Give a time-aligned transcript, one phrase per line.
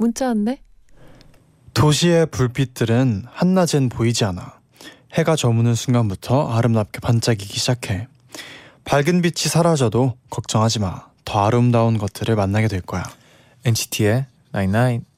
[0.00, 0.62] 문자 왔네.
[1.74, 4.58] 도시의 불빛들은 한낮엔 보이지 않아.
[5.12, 8.08] 해가 저무는 순간부터 아름답게 반짝이기 시작해.
[8.84, 11.04] 밝은 빛이 사라져도 걱정하지 마.
[11.26, 13.04] 더 아름다운 것들을 만나게 될 거야.
[13.66, 15.09] NCT의 99.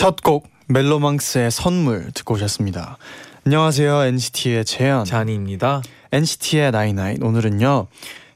[0.00, 2.96] 첫 곡 멜로망스의 선물 듣고 오셨습니다.
[3.44, 4.04] 안녕하세요.
[4.04, 5.04] NCT의 재현.
[5.04, 5.82] 자니입니다.
[6.10, 7.86] NCT의 나이나잇 오늘은요.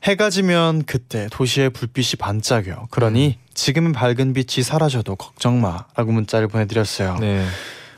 [0.03, 2.89] 해가 지면 그때 도시의 불빛이 반짝여.
[2.91, 7.17] 그러니 지금은 밝은 빛이 사라져도 걱정 마라고 문자를 보내드렸어요.
[7.19, 7.47] 네.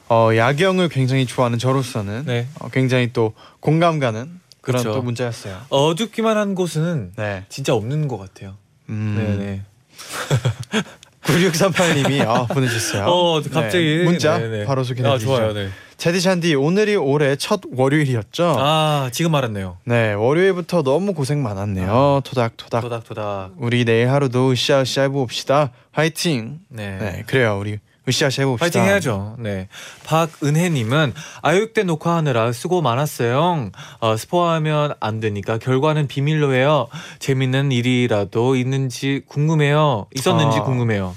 [0.09, 2.47] 어, 야경을 굉장히 좋아하는 저로서는 네.
[2.61, 4.95] 어, 굉장히 또 공감 가는 그런 그쵸.
[4.95, 5.63] 또 문자였어요.
[5.71, 7.45] 어둡기만 한 곳은 네.
[7.49, 8.55] 진짜 없는 것 같아요.
[8.91, 9.63] 음, 네네.
[11.27, 13.05] 9638님이 아, 보내주셨어요.
[13.07, 14.65] 어 갑자기 네, 문자 네네.
[14.65, 15.27] 바로 소개해 아 드리죠.
[15.27, 15.53] 좋아요.
[15.53, 15.69] 네.
[15.97, 18.57] 제디 샨디 오늘이 올해 첫 월요일이었죠.
[18.59, 19.79] 아 지금 알았네요.
[19.85, 22.21] 네 월요일부터 너무 고생 많았네요.
[22.25, 22.83] 토닥토닥.
[22.83, 23.53] 토닥토닥.
[23.59, 25.71] 우리 내일 하루도 으쌰으쌰 해봅시다.
[25.93, 26.61] 화이팅.
[26.69, 26.99] 네.
[27.01, 28.65] 네 그래요 우리 으쌰으쌰 해봅시다.
[28.65, 29.37] 파이팅 해야죠.
[29.39, 29.69] 네.
[30.05, 31.13] 박은혜님은
[31.43, 33.71] 아육대 녹화하느라 수고 많았어요.
[34.01, 36.89] 어, 스포하면 안 되니까 결과는 비밀로 해요.
[37.19, 40.07] 재밌는 일이라도 있는지 궁금해요.
[40.15, 40.63] 있었는지 아.
[40.63, 41.17] 궁금해요.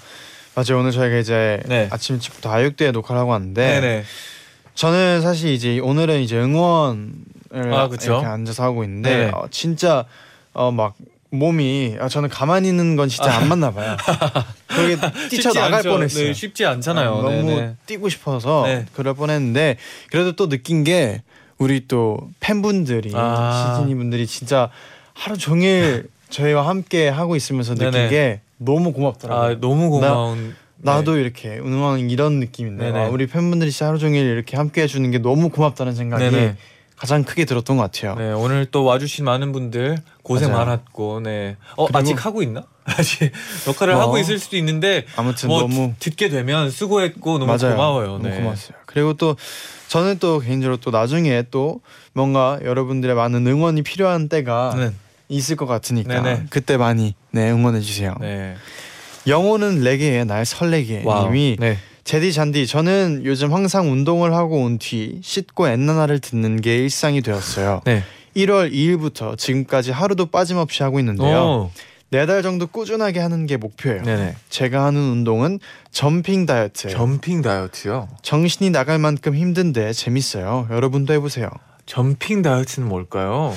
[0.56, 1.88] 맞아요 오늘 저희가 이제 네.
[1.92, 4.04] 아침 일찍부터 아육대에 녹화를 하고 왔는데 네네.
[4.74, 7.14] 저는 사실 이제 오늘은 이제 응원을
[7.54, 7.88] 아.
[8.02, 9.32] 이렇게 앉아서 하고 있는데.
[9.34, 10.06] 어, 진짜
[10.54, 10.96] 어 막
[11.32, 13.96] 몸이 아, 저는 가만히 있는 건 진짜 안 맞나 봐요.
[14.68, 14.96] 거기
[15.30, 15.90] 뛰쳐 나갈 않죠.
[15.92, 16.26] 뻔했어요.
[16.28, 17.20] 네, 쉽지 않잖아요.
[17.20, 17.76] 아, 너무 네네.
[17.86, 18.86] 뛰고 싶어서 네.
[18.94, 19.78] 그럴 뻔했는데
[20.12, 21.22] 그래도 또 느낀 게
[21.58, 23.74] 우리 또 팬분들이 아.
[23.76, 24.70] 시즈니 분들이 진짜
[25.14, 28.10] 하루 종일 저희와 함께 하고 있으면서 느낀 네네.
[28.10, 29.56] 게 너무 고맙더라고요.
[29.56, 30.56] 아 너무 고마운.
[30.82, 33.06] 나도 이렇게 응원 이런 느낌인데 네네.
[33.06, 36.56] 아, 우리 팬분들이 진짜 하루 종일 이렇게 함께 해주는 게 너무 고맙다는 생각이 네네.
[37.00, 38.16] 가장 크게 들었던 것 같아요.
[38.16, 40.66] 네 오늘 또 와주신 많은 분들 고생 맞아요.
[40.66, 41.56] 많았고 네.
[41.78, 42.64] 어 그리고- 아직 하고 있나?
[42.86, 43.32] 아직
[43.68, 47.76] 역할을 뭐, 하고 있을 수도 있는데 아무튼 뭐 너무 듣- 듣게 되면 수고했고 너무 맞아요.
[47.76, 48.08] 고마워요.
[48.18, 48.36] 너무 네.
[48.38, 48.78] 고맙어요.
[48.86, 49.38] 그리고 또
[49.88, 51.80] 저는 또 개인적으로 또 나중에 또
[52.14, 54.92] 뭔가 여러분들의 많은 응원이 필요한 때가 네.
[55.30, 56.46] 있을 것 같으니까 네네.
[56.50, 58.16] 그때 많이 네 응원해 주세요.
[58.20, 58.56] 네.
[59.28, 61.26] 영호는 레게에 날 설레게 wow.
[61.28, 61.78] 님이 네.
[62.10, 67.82] 제디 잔디 저는 요즘 항상 운동을 하고 온 뒤 씻고 엔나나를 듣는 게 일상이 되었어요.
[67.86, 68.02] 네.
[68.36, 71.38] 1월 2일부터 지금까지 하루도 빠짐없이 하고 있는데요.
[71.40, 71.72] 오.
[72.10, 74.02] 네달 정도 꾸준하게 하는 게 목표예요.
[74.02, 74.36] 네네.
[74.50, 75.60] 제가 하는 운동은
[75.92, 76.98] 점핑 다이어트예요.
[76.98, 78.08] 점핑 다이어트요.
[78.24, 80.68] 정신이 나갈 만큼 힘든데 재밌어요.
[80.72, 81.48] 여러분도 해보세요.
[81.86, 83.54] 점핑 다이어트는 뭘까요?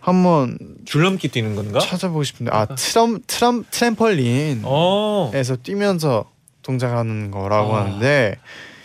[0.00, 1.78] 한번 줄넘기 뛰는 건가?
[1.78, 5.30] 찾아보고 싶은데 아 트럼 트럼 트램펄린에서 어.
[5.62, 6.24] 뛰면서
[6.68, 7.80] 동작하는 거라고 아.
[7.84, 8.36] 하는데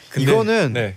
[0.10, 0.96] 근데- 이거는 네.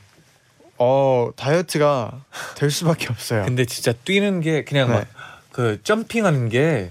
[0.79, 2.13] 어 다이어트가
[2.57, 3.45] 될 수밖에 없어요.
[3.45, 5.05] 근데 진짜 뛰는 게 그냥 네.
[5.51, 6.91] 막그 점핑하는 게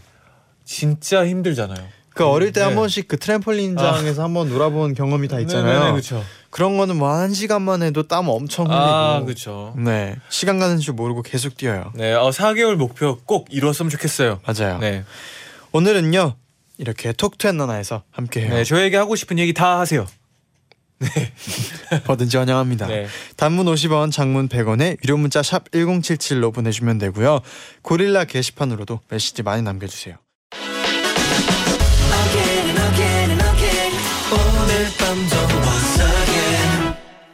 [0.66, 1.79] 진짜 힘들잖아요.
[2.13, 2.75] 그 어릴 때한 네.
[2.75, 5.91] 번씩 그 트램펄린장에서 한번 놀아본 경험이 다 있잖아요.
[5.91, 6.23] 그렇죠.
[6.50, 9.73] 그런 거는 뭐 한 시간만 해도 땀 엄청 흘리고 아, 그렇죠.
[9.78, 11.91] 네 시간 가는 줄 모르고 계속 뛰어요.
[11.94, 14.39] 네, 어, 4개월 목표 꼭 이뤘으면 좋겠어요.
[14.45, 14.79] 맞아요.
[14.79, 15.03] 네,
[15.73, 16.35] 오늘은요
[16.77, 18.53] 이렇게 톡투앤나나에서 함께해요.
[18.53, 20.07] 네, 저에게 하고 싶은 얘기 다 하세요.
[22.07, 22.87] 뭐든지 환영합니다.
[22.87, 27.41] 네, 단문 50원, 장문 100원에 유료 문자 샵 1077로 보내주면 되고요.
[27.81, 30.17] 고릴라 게시판으로도 메시지 많이 남겨주세요.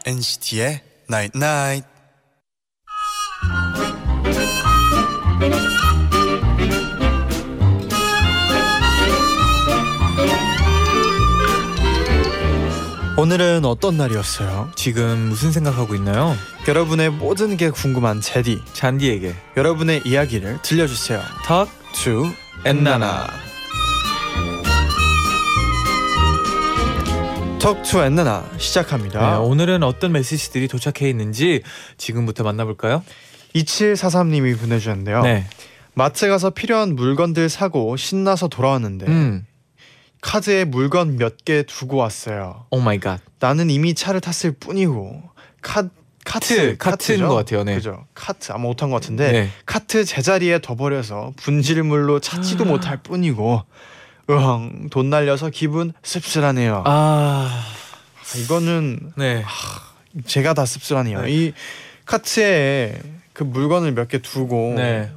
[0.06, 1.88] NCT의 Night Night.
[13.22, 14.72] 오늘은 어떤 날이었어요?
[14.74, 16.36] 지금 무슨 생각하고 있나요?
[16.68, 18.64] 여러분의 모든 게 궁금한 제디.
[18.74, 21.22] 잔디에게 여러분의 이야기를 들려주세요.
[21.46, 22.32] Talk To
[22.66, 23.28] 엔나나.
[27.60, 29.34] Talk To 엔나나 시작합니다.
[29.34, 31.62] 네, 오늘은 어떤 메시지들이 도착해 있는지
[31.98, 33.04] 지금부터 만나볼까요?
[33.54, 35.22] 2743님이 보내주셨는데요.
[35.22, 35.46] 네.
[35.94, 39.46] 마트 가서 필요한 물건들 사고 신나서 돌아왔는데 음.
[40.22, 42.66] 카드에 물건 몇 개 두고 왔어요.
[42.70, 43.20] oh my god.
[43.40, 45.24] 나는 이미 차를 탔을 뿐이고
[45.62, 45.90] 카 카트
[46.24, 47.28] 카트, 카트인 카트죠?
[47.28, 47.64] 것 같아요.
[47.64, 47.74] 네.
[47.76, 48.06] 그죠?
[48.14, 49.50] 카트 아마 못한 것 같은데 네.
[49.66, 52.68] 카트 제자리에 둬버려서 분질물로 찾지도 아.
[52.68, 53.64] 못할 뿐이고
[54.30, 56.84] 으엉 돈 날려서 기분 씁쓸하네요.
[56.86, 57.64] 아.
[58.38, 59.44] 이거는 네.
[60.28, 61.22] 제가 다 씁쓸하네요.
[61.24, 61.32] 네.
[61.32, 61.54] 이
[62.06, 63.00] 카트에
[63.34, 65.12] 그 물건을 몇 개 두고 네.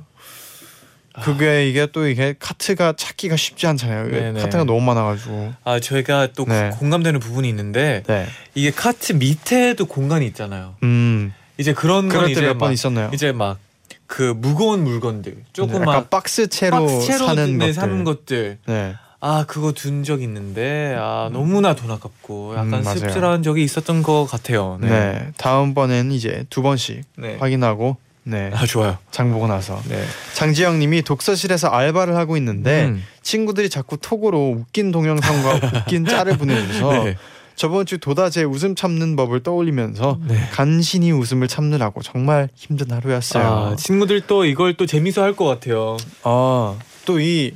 [1.22, 4.10] 그게 이게 또 이게 카트가 찾기가 쉽지 않잖아요.
[4.10, 4.40] 네네.
[4.40, 5.52] 카트가 너무 많아가지고.
[5.64, 6.70] 아 저희가 또 네.
[6.78, 8.26] 공감되는 부분이 있는데 네.
[8.54, 10.74] 이게 카트 밑에도 공간이 있잖아요.
[10.82, 11.32] 음.
[11.56, 13.10] 이제 그런 건 이제 몇번막 있었나요?
[13.14, 13.58] 이제 막
[14.06, 17.72] 그 무거운 물건들 조금 약간 막 박스채로, 박스채로 사는 네, 것들.
[17.74, 18.94] 사는 것들 네.
[19.20, 22.82] 아 그거 둔 적 있는데 아 너무나 돈 아깝고 약간 음.
[22.82, 24.78] 씁쓸한 적이 있었던 것 같아요.
[24.80, 24.88] 네.
[24.88, 25.32] 네.
[25.38, 27.36] 다음번에는 이제 두 번씩 네.
[27.40, 28.50] 확인하고 네.
[28.54, 28.96] 아 좋아요.
[29.10, 30.02] 장 보고 나서 네.
[30.34, 33.04] 장지영 님이 독서실에서 알바를 하고 있는데 음.
[33.22, 37.16] 친구들이 자꾸 톡으로 웃긴 동영상과 웃긴 짤을 보내줘서 네.
[37.54, 40.36] 저번 주 도다제 웃음 참는 법을 떠올리면서 네.
[40.52, 43.44] 간신히 웃음을 참느라고 정말 힘든 하루였어요.
[43.44, 45.96] 아, 친구들 또 이걸 또 재미서 할 것 같아요.
[46.22, 47.52] 아, 또 이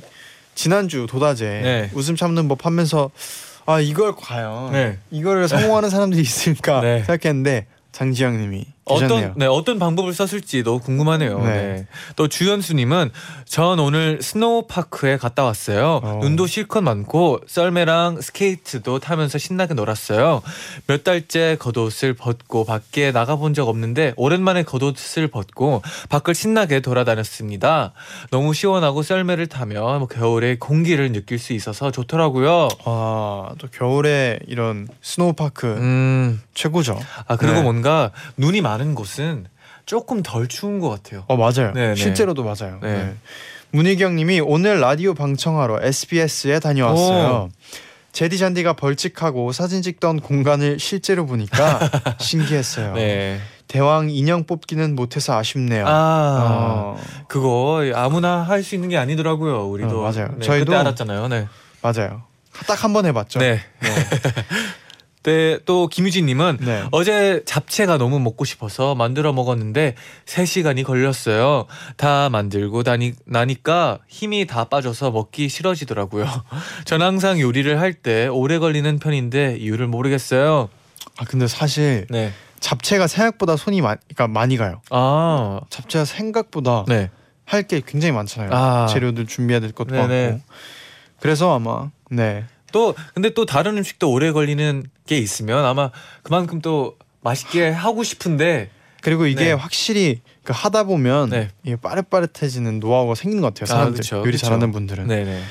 [0.55, 1.89] 지난주 도다제 네.
[1.93, 3.09] 웃음 참는 법 하면서
[3.65, 4.97] 아 이걸 과연 네.
[5.11, 7.03] 이거를 성공하는 사람들이 있을까 네.
[7.03, 8.65] 생각했는데 장지영님이.
[8.89, 11.39] 어떤 네 어떤 방법을 썼을지 너무 궁금하네요.
[11.39, 11.45] 네.
[11.45, 11.87] 네.
[12.15, 13.11] 또 주연수님은
[13.45, 16.01] 전 오늘 스노우파크에 갔다 왔어요.
[16.03, 16.19] 어.
[16.21, 20.41] 눈도 실컷 많고 썰매랑 스케이트도 타면서 신나게 놀았어요.
[20.87, 27.93] 몇 달째 겉옷을 벗고 밖에 나가본 적 없는데 오랜만에 겉옷을 벗고 밖을 신나게 돌아다녔습니다.
[28.31, 32.69] 너무 시원하고 썰매를 타면 뭐 겨울의 공기를 느낄 수 있어서 좋더라고요.
[32.85, 36.99] 아, 또 겨울에 이런 snow park 음, 최고죠.
[37.27, 37.61] 아 그리고 네.
[37.61, 39.45] 뭔가 눈이 많은 곳은
[39.85, 41.25] 조금 덜 추운 것 같아요.
[41.27, 41.71] 어 맞아요.
[41.73, 41.95] 네, 네.
[41.95, 42.79] 실제로도 맞아요.
[42.81, 42.93] 네.
[43.03, 43.15] 네.
[43.71, 47.49] 문희경님이 오늘 라디오 방청하러 SBS에 다녀왔어요.
[48.11, 51.79] 제디 잔디가 벌칙하고 사진 찍던 공간을 실제로 보니까
[52.19, 52.93] 신기했어요.
[52.93, 53.39] 네.
[53.67, 55.85] 대왕 인형 뽑기는 못해서 아쉽네요.
[55.87, 56.39] 아,
[56.97, 59.67] 어, 그거 아무나 할 수 있는 게 아니더라고요.
[59.69, 60.29] 우리도 어, 맞아요.
[60.39, 61.27] 네, 저희도- 그때 알았잖아요.
[61.27, 61.47] 네.
[61.83, 62.23] 맞아요.
[62.67, 63.37] 딱 한 번 해봤죠.
[63.39, 63.61] 네.
[63.79, 63.89] 네.
[65.65, 66.83] 또 김유진님은 네.
[66.91, 69.95] 어제 잡채가 너무 먹고 싶어서 만들어 먹었는데
[70.25, 71.65] 3시간이 걸렸어요.
[71.97, 76.25] 다 만들고 다니, 나니까 힘이 다 빠져서 먹기 싫어지더라고요.
[76.85, 80.69] 전 항상 요리를 할 때 오래 걸리는 편인데 이유를 모르겠어요.
[81.17, 82.31] 아 근데 사실 네.
[82.59, 84.81] 잡채가 생각보다 손이 많, 그러니까 많이 가요.
[84.89, 87.09] 아, 잡채가 생각보다 네.
[87.45, 88.51] 할게 굉장히 많잖아요.
[88.53, 88.87] 아.
[88.87, 90.29] 재료들 준비해야 될 것도 네네.
[90.29, 90.43] 많고.
[91.19, 95.91] 그래서 아마 네 또 근데 또 다른 음식도 오래 걸리는 게 있으면 아마
[96.23, 98.69] 그만큼 또 맛있게 하고 싶은데
[99.01, 99.51] 그리고 이게 네.
[99.53, 101.49] 확실히 그 하다 보면 네.
[101.63, 103.73] 이게 빠릇빠릇해지는 노하우가 생기는 것 같아요.
[103.73, 104.45] 아, 사람들 그쵸, 요리 그쵸.
[104.45, 105.07] 잘하는 분들은.
[105.07, 105.41] 네네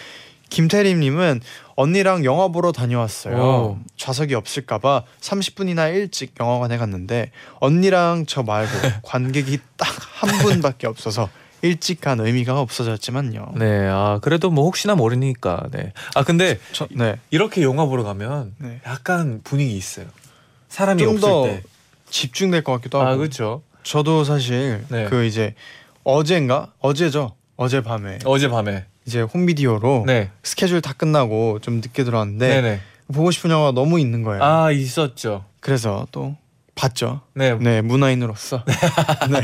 [0.50, 1.40] 김태림님은
[1.76, 3.36] 언니랑 영화 보러 다녀왔어요.
[3.36, 3.78] 오.
[3.98, 7.30] 좌석이 없을까봐 30분이나 일찍 영화관에 갔는데
[7.60, 8.72] 언니랑 저 말고
[9.04, 9.88] 관객이 딱
[10.20, 11.28] 한 분밖에 없어서
[11.62, 13.52] 일찍 간 의미가 없어졌지만요.
[13.56, 15.92] 네, 아 그래도 뭐 혹시나 모르니까 네.
[16.14, 17.18] 아 근데 저, 네.
[17.30, 18.80] 이렇게 영화 보러 가면 네.
[18.86, 20.06] 약간 분위기 있어요.
[20.68, 21.62] 사람이 좀 없을 더 때.
[22.10, 23.10] 집중될 것 같기도 하고.
[23.10, 23.62] 아 그렇죠.
[23.82, 25.06] 저도 사실 네.
[25.06, 25.54] 그 이제
[26.04, 27.34] 어젠가 어제죠.
[27.56, 28.84] 어젯밤에 어젯밤에.
[29.06, 30.30] 이제 홈비디오로 네.
[30.42, 32.80] 스케줄 다 끝나고 좀 늦게 들어왔는데 네, 네.
[33.12, 34.42] 보고 싶은 영화가 너무 있는 거예요.
[34.44, 35.44] 아 있었죠.
[35.60, 36.36] 그래서 또
[36.78, 37.20] 봤죠.
[37.34, 37.54] 네.
[37.54, 37.58] 네.
[37.58, 38.62] 네, 문화인으로서
[39.30, 39.40] 네.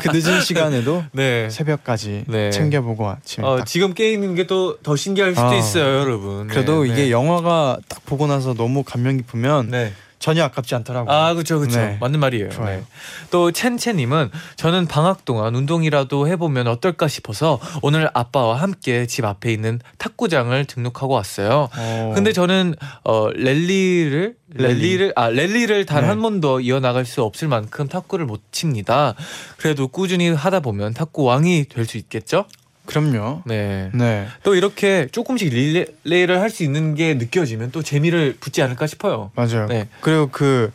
[0.00, 1.50] 그 늦은 시간에도 네.
[1.50, 2.50] 새벽까지 네.
[2.50, 3.64] 챙겨보고 아침에 어, 딱.
[3.66, 5.54] 지금 게임인 게또 더 신기할 수도 아.
[5.54, 6.46] 있어요, 여러분.
[6.46, 6.90] 네, 그래도 네.
[6.90, 9.92] 이게 영화가 딱 보고 나서 너무 감명 깊으면 네.
[10.20, 11.12] 전혀 아깝지 않더라고요.
[11.12, 11.78] 아, 그렇죠, 그렇죠.
[11.78, 11.96] 네.
[11.98, 12.50] 맞는 말이에요.
[12.50, 12.76] 좋아요.
[12.80, 12.84] 네.
[13.30, 19.80] 또 첸첸님은 저는 방학 동안 운동이라도 해보면 어떨까 싶어서 오늘 아빠와 함께 집 앞에 있는
[19.96, 21.70] 탁구장을 등록하고 왔어요.
[21.74, 22.12] 어.
[22.14, 24.74] 근데 저는 어 랠리를 랠리.
[24.74, 26.08] 랠리를 아 랠리를 단 네.
[26.08, 29.14] 한 번도 이어나갈 수 없을 만큼 탁구를 못 칩니다.
[29.56, 32.44] 그래도 꾸준히 하다 보면 탁구 왕이 될 수 있겠죠?
[32.86, 33.42] 그럼요.
[33.46, 33.90] 네.
[33.94, 34.26] 네.
[34.42, 39.30] 또 이렇게 조금씩 릴레이를 할 수 있는 게 느껴지면 또 재미를 붙지 않을까 싶어요.
[39.36, 39.66] 맞아요.
[39.66, 39.88] 네.
[40.00, 40.72] 그리고 그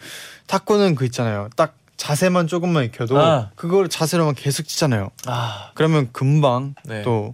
[0.48, 1.50] 탁구는 그 있잖아요.
[1.58, 3.50] 딱 자세만 조금만 익혀도 아.
[3.56, 5.10] 그걸 자세로만 계속 치잖아요.
[5.26, 7.02] 아, 그러면 금방 네.
[7.04, 7.34] 또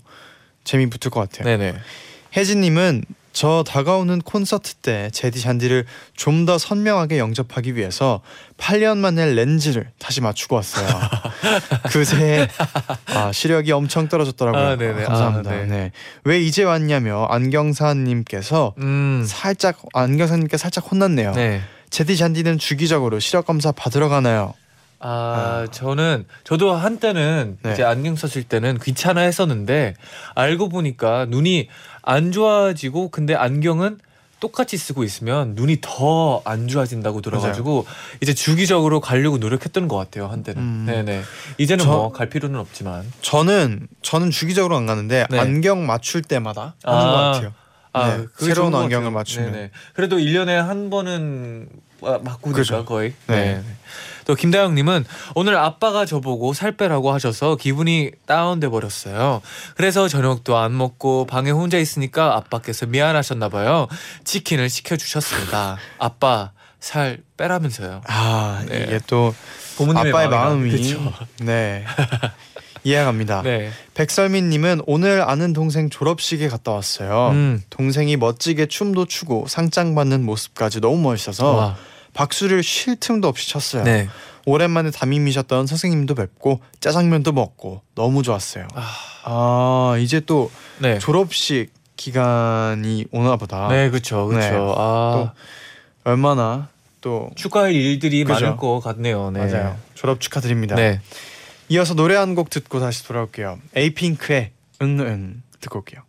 [0.64, 1.46] 재미 붙을 것 같아요.
[1.46, 1.78] 네네.
[2.36, 5.86] 혜진님은 저 다가오는 콘서트 때 제디 잔디를
[6.16, 8.22] 좀 더 선명하게 영접하기 위해서
[8.58, 10.88] 8년 만에 렌즈를 다시 맞추고 왔어요.
[11.92, 12.48] 그새
[13.08, 14.62] 아, 시력이 엄청 떨어졌더라고요.
[14.62, 15.04] 아, 네네.
[15.04, 15.52] 아, 감사합니다.
[15.52, 15.66] 아, 네.
[15.66, 15.92] 네.
[16.24, 19.24] 왜 이제 왔냐며 안경사님께서 음.
[19.28, 21.34] 살짝 안경사님께 살짝 혼났네요.
[21.34, 21.62] 네.
[21.92, 24.54] 제디 잔디는 주기적으로 시력 검사 받으러 가나요?
[25.04, 27.74] 아, 저는 저도 한때는 네.
[27.74, 29.96] 이제 안경 썼을 때는 귀찮아 했었는데
[30.36, 31.70] 알고 보니까 눈이
[32.02, 34.00] 안 좋아지고 근데 안경은
[34.40, 37.86] 똑같이 쓰고 있으면 눈이 더 안 좋아진다고 들어가지고
[38.22, 40.62] 이제 주기적으로 가려고 노력했던 것 같아요 한때는.
[40.62, 40.84] 음.
[40.88, 41.22] 네네.
[41.60, 43.06] 이제는 저- 뭐갈 필요는 없지만.
[43.22, 45.40] 저는 저는 주기적으로 안 가는데 네.
[45.40, 47.04] 안경 맞출 때마다 하는 아.
[47.04, 47.54] 것 같아요.
[47.94, 49.12] 아, 네, 새로운 안경을.
[49.12, 49.52] 맞추면.
[49.52, 49.72] 네네.
[49.94, 52.86] 그래도 1년에 한 번은 아, 바꾸니까 그죠.
[52.86, 53.14] 거의.
[53.28, 53.56] 네.
[53.56, 53.64] 네.
[54.26, 55.06] 또 김다영님은
[55.36, 59.42] 오늘 아빠가 저보고 살 빼라고 하셔서 기분이 다운돼 버렸어요.
[59.76, 63.88] 그래서 저녁도 안 먹고 방에 혼자 있으니까 아빠께서 미안하셨나 봐요.
[64.24, 65.78] 치킨을 시켜 주셨습니다.
[65.98, 68.02] 아빠 살 빼라면서요.
[68.08, 68.84] 아 네.
[68.88, 69.34] 이게 또
[69.78, 71.12] 부모님의 아빠의 마음이 마음이.
[71.42, 71.86] 네
[72.84, 73.44] 이해갑니다.
[73.44, 73.72] 네.
[73.94, 77.30] 백설민님은 오늘 아는 동생 졸업식에 갔다 왔어요.
[77.32, 77.62] 음.
[77.70, 81.78] 동생이 멋지게 춤도 추고 상장 받는 모습까지 너무 멋있어서 와.
[82.14, 83.84] 박수를 쉴 틈도 없이 쳤어요.
[83.84, 84.08] 네.
[84.46, 88.68] 오랜만에 담임이셨던 선생님도 뵙고 짜장면도 먹고 너무 좋았어요.
[88.74, 88.88] 아,
[89.24, 90.98] 아 이제 또 네.
[91.00, 93.68] 졸업식 기간이 오나 보다.
[93.68, 94.26] 네, 그렇죠.
[94.28, 94.50] 그렇죠.
[94.50, 94.74] 네.
[94.78, 95.34] 아.
[96.04, 96.70] 얼마나
[97.02, 98.34] 또 축하할 일들이 그죠.
[98.46, 99.30] 많을 것 같네요.
[99.32, 99.40] 네.
[99.46, 99.78] 맞아요.
[99.94, 100.76] 졸업 축하드립니다.
[100.76, 101.00] 네.
[101.70, 103.60] 이어서 노래 한 곡 듣고 다시 돌아올게요.
[103.76, 104.52] 에이핑크의
[104.82, 106.02] 응응 듣고 올게요.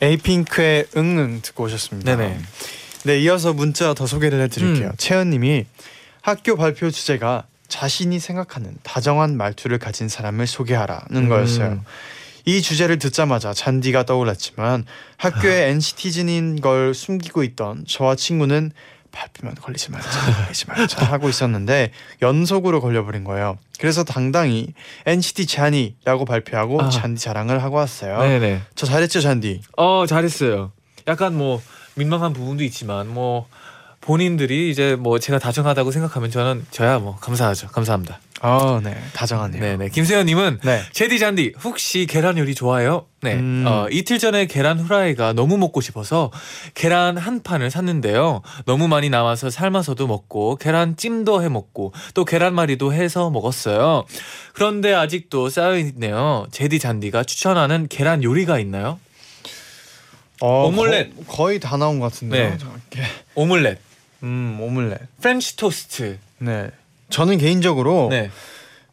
[0.00, 2.16] 에이핑크의 응응 듣고 오셨습니다.
[2.16, 2.38] 네네.
[3.04, 4.88] 네, 이어서 문자 더 소개를 해드릴게요.
[4.88, 4.92] 음.
[4.96, 5.66] 채연님이
[6.20, 11.66] 학교 발표 주제가 자신이 생각하는 다정한 말투를 가진 사람을 소개하라는 거였어요.
[11.66, 11.80] 음.
[12.44, 14.86] 이 주제를 듣자마자 잔디가 떠올랐지만
[15.18, 15.68] 학교에 아.
[15.68, 18.72] NCT즌인 걸 숨기고 있던 저와 친구는
[19.12, 20.08] 발표만 걸리지 말자,
[20.44, 23.58] 걸리지 말자 하고 있었는데 연속으로 걸려버린 거예요.
[23.78, 24.68] 그래서 당당히
[25.06, 26.88] NCT 잔이라고 발표하고 아.
[26.88, 28.20] 잔디 자랑을 하고 왔어요.
[28.20, 28.62] 네네.
[28.74, 29.60] 저 잘했죠, 잔디.
[29.76, 30.72] 어 잘했어요.
[31.06, 31.62] 약간 뭐
[31.94, 33.46] 민망한 부분도 있지만 뭐
[34.00, 37.68] 본인들이 이제 뭐 제가 다정하다고 생각하면 저는 저야 뭐 감사하죠.
[37.68, 38.20] 감사합니다.
[38.40, 39.60] 아, 네, 다정하네요.
[39.60, 39.88] 네네.
[39.88, 40.82] 김세현님은 네.
[40.92, 43.06] 제디 잔디 혹시 계란 요리 좋아요?
[43.20, 43.34] 네.
[43.34, 43.64] 음.
[43.66, 46.30] 어, 이틀 전에 계란 후라이가 너무 먹고 싶어서
[46.74, 48.42] 계란 한 판을 샀는데요.
[48.64, 54.04] 너무 많이 남아서 삶아서도 먹고 계란 찜도 해 먹고 또 계란말이도 해서 먹었어요.
[54.52, 56.46] 그런데 아직도 쌓여 있네요.
[56.52, 59.00] 제디 잔디가 추천하는 계란 요리가 있나요?
[60.40, 61.26] 어, 오믈렛.
[61.26, 62.56] 거, 거의 다 나온 것 같은데요.
[62.90, 63.02] 네.
[63.34, 63.78] 오믈렛,
[64.22, 65.00] 음, 오믈렛.
[65.20, 66.18] 프렌치 토스트.
[66.38, 66.70] 네.
[67.10, 68.30] 저는 개인적으로 네.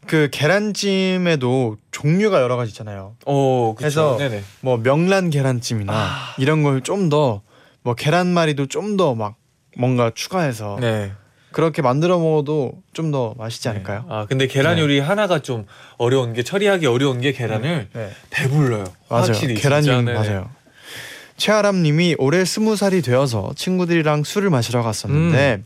[0.06, 3.16] 그 계란찜에도 종류가 여러 가지 있잖아요.
[3.26, 4.42] 오, 그래서 네네.
[4.60, 6.34] 뭐 명란 계란찜이나 아.
[6.38, 7.42] 이런 걸 좀 더
[7.82, 9.36] 뭐 계란말이도 좀 더 막
[9.76, 11.12] 뭔가 추가해서 네.
[11.52, 14.00] 그렇게 만들어 먹어도 좀 더 맛있지 않을까요?
[14.00, 14.06] 네.
[14.08, 14.82] 아 근데 계란 네.
[14.82, 15.66] 요리 하나가 좀
[15.98, 18.10] 어려운 게 처리하기 어려운 게 계란을 네.
[18.30, 18.84] 배불러요.
[19.08, 19.24] 맞아요.
[19.26, 20.12] 확실히 진짜, 네네.
[20.14, 20.50] 맞아요.
[21.36, 25.62] 최아람님이 올해 스무 살이 되어서 친구들이랑 술을 마시러 갔었는데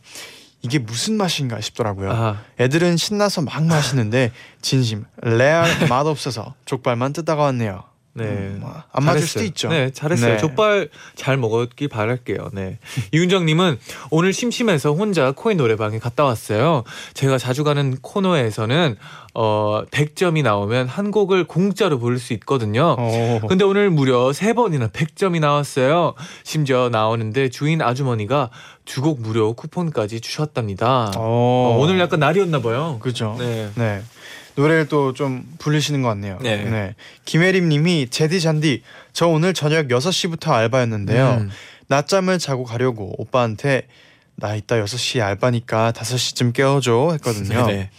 [0.63, 2.11] 이게 무슨 맛인가 싶더라고요.
[2.11, 2.15] 음.
[2.15, 7.85] 아, 애들은 신나서 막 마시는데 진심 레알 맛 없어서 족발만 뜯다가 왔네요.
[8.13, 8.25] 네.
[8.25, 9.27] 음, 뭐안 맞을 잘했어요.
[9.27, 9.69] 수도 있죠.
[9.69, 10.33] 네, 잘했어요.
[10.33, 10.39] 네.
[10.39, 12.51] 족발 잘 먹었길 바랄게요.
[12.53, 12.79] 네.
[13.13, 13.79] 이윤정님은
[14.11, 16.83] 오늘 심심해서 혼자 코인 노래방에 갔다 왔어요.
[17.15, 18.97] 제가 자주 가는 코너에서는
[19.35, 22.97] 어 100점이 나오면 한 곡을 공짜로 부를 수 있거든요.
[22.99, 23.41] 어.
[23.49, 26.15] 근데 오늘 무려 세 번이나 100점이 나왔어요.
[26.43, 28.51] 심지어 나오는데 주인 아주머니가
[28.91, 31.13] 두 곡 무료 쿠폰까지 주셨답니다.
[31.17, 31.79] 어, 어.
[31.79, 32.99] 오늘 약간 날이었나 봐요.
[33.01, 33.37] 그죠.
[33.39, 33.71] 네.
[33.77, 34.03] 네.
[34.57, 36.39] 노래를 또좀 부르시는 것 같네요.
[36.43, 36.95] 네.
[37.25, 38.83] 김혜림 님이 제디 잔디
[39.13, 41.39] 저 오늘 저녁 6시부터 알바였는데요.
[41.43, 41.51] 음.
[41.87, 43.87] 낮잠을 자고 가려고 오빠한테
[44.35, 47.67] 나 이따 6시에 알바니까 5시쯤 깨워줘 했거든요.
[47.67, 47.91] 네네.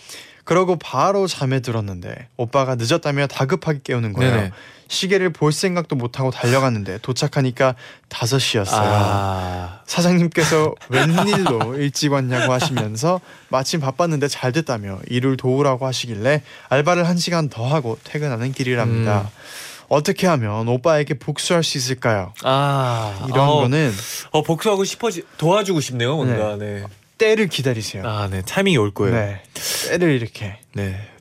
[0.44, 4.36] 그러고 바로 잠에 들었는데 오빠가 늦었다며 다급하게 깨우는 거예요.
[4.36, 4.52] 네네.
[4.88, 7.76] 시계를 볼 생각도 못하고 달려갔는데 도착하니까
[8.10, 8.68] 5시였어요.
[8.74, 9.80] 아.
[9.86, 17.48] 사장님께서 웬일로 일찍 왔냐고 하시면서 마침 바빴는데 잘 됐다며 일을 도우라고 하시길래 알바를 한 시간
[17.48, 19.22] 더 하고 퇴근하는 길이랍니다.
[19.22, 19.42] 음.
[19.88, 22.34] 어떻게 하면 오빠에게 복수할 수 있을까요?
[22.44, 23.26] 아.
[23.30, 23.92] 이런 어, 거는
[24.32, 26.84] 어 복수하고 싶어지 도와주고 싶네요 뭔가 네.
[27.22, 28.04] 때를 기다리세요.
[28.06, 28.42] 아, 네.
[28.42, 29.14] 타이밍이 올 거예요.
[29.14, 29.42] 네.
[29.54, 30.58] 네, 때를 이렇게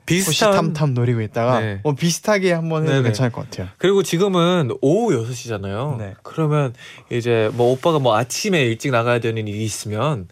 [0.06, 1.80] 비슷한 호시탐탐 노리고 있다가 네.
[1.82, 3.04] 뭐 비슷하게 한번 해도 네네.
[3.04, 3.68] 괜찮을 것 같아요.
[3.76, 5.98] 그리고 지금은 오후 6시잖아요.
[5.98, 6.14] 네.
[6.22, 6.72] 그러면
[7.12, 10.28] 이제 뭐 오빠가 뭐 아침에 일찍 나가야 되는 일이 있으면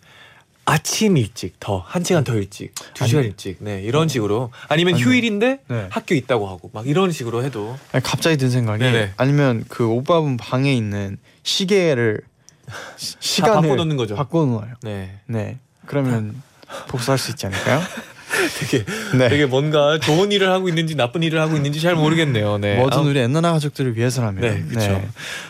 [0.65, 4.95] 아침 일찍 더 한 시간 더 일찍 두 아니- 시간 일찍 네 이런 식으로 아니면
[4.95, 5.87] 아니, 휴일인데 네.
[5.91, 9.13] 학교 있다고 하고 막 이런 식으로 해도 아니, 갑자기 든 생각이 네네.
[9.17, 12.21] 아니면 그 오빠분 방에 있는 시계를
[12.97, 14.15] 시- 시간을 바꿔놓는 거죠.
[14.17, 14.75] 바꿔놓아요.
[14.83, 15.59] 네 네.
[15.87, 16.43] 그러면
[16.89, 17.81] 복수할 수 있지 않을까요?
[18.61, 18.85] 되게
[19.17, 19.29] 네.
[19.31, 22.59] 되게 뭔가 좋은 일을 하고 있는지 나쁜 일을 하고 있는지 잘 모르겠네요.
[22.59, 22.77] 네.
[22.77, 24.43] 뭐든 우리 엔나나 가족들을 위해서라면.
[24.43, 25.03] 네, 그렇죠.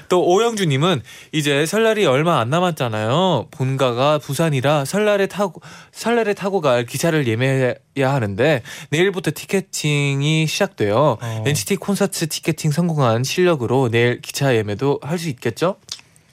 [0.08, 3.48] 또 오영주님은 이제 설날이 얼마 안 남았잖아요.
[3.50, 5.60] 본가가 부산이라 설날에 타고
[5.90, 7.74] 설날에 타고 갈 기차를 예매해야
[8.14, 11.18] 하는데 내일부터 티켓팅이 시작돼요.
[11.20, 11.44] 어.
[11.46, 15.76] NCT 콘서트 티켓팅 성공한 실력으로 내일 기차 예매도 할 수 있겠죠?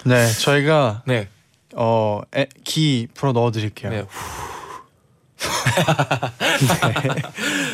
[0.05, 1.27] 네, 저희가 네,
[1.73, 3.91] 어, 에, 기 풀어 넣어 드릴게요.
[3.91, 4.05] 네.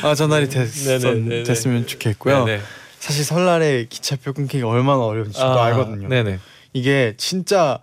[0.04, 1.44] 아, 전날이 됐, 네네네네.
[1.44, 2.46] 됐으면 좋겠고요.
[2.46, 2.64] 네, 네.
[3.00, 6.08] 사실 설날에 기차표 끊기가 얼마나 어려운지 저도 아, 알거든요.
[6.08, 6.40] 네네.
[6.74, 7.80] 이게 진짜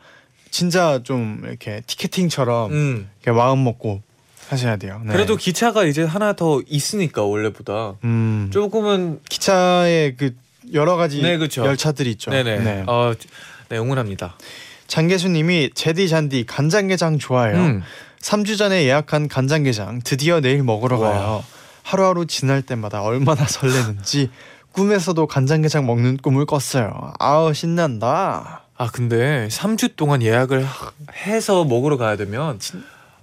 [0.50, 3.10] 진짜 좀 이렇게 티켓팅처럼 음.
[3.22, 4.02] 이렇게 마음 먹고
[4.48, 5.02] 하셔야 돼요.
[5.04, 5.12] 네.
[5.12, 10.34] 그래도 기차가 이제 하나 더 있으니까 원래보다 음, 조금은 기차에 그
[10.72, 11.38] 여러 가지 네.
[11.56, 12.30] 열차들이 있죠.
[12.30, 12.58] 네네.
[12.60, 12.84] 네.
[12.86, 13.14] 어,
[13.68, 14.36] 네 응원합니다.
[14.86, 17.56] 장계수님이 제디 잔디 간장게장 좋아해요.
[17.58, 17.82] 음.
[18.20, 21.10] 3주 전에 예약한 간장게장 드디어 내일 먹으러 와.
[21.12, 21.44] 가요.
[21.82, 24.30] 하루하루 지날 때마다 얼마나 설레는지
[24.72, 27.12] 꿈에서도 간장게장 먹는 꿈을 꿨어요.
[27.18, 28.62] 아우 신난다.
[28.76, 30.66] 아 근데 3주 동안 예약을
[31.26, 32.58] 해서 먹으러 가야 되면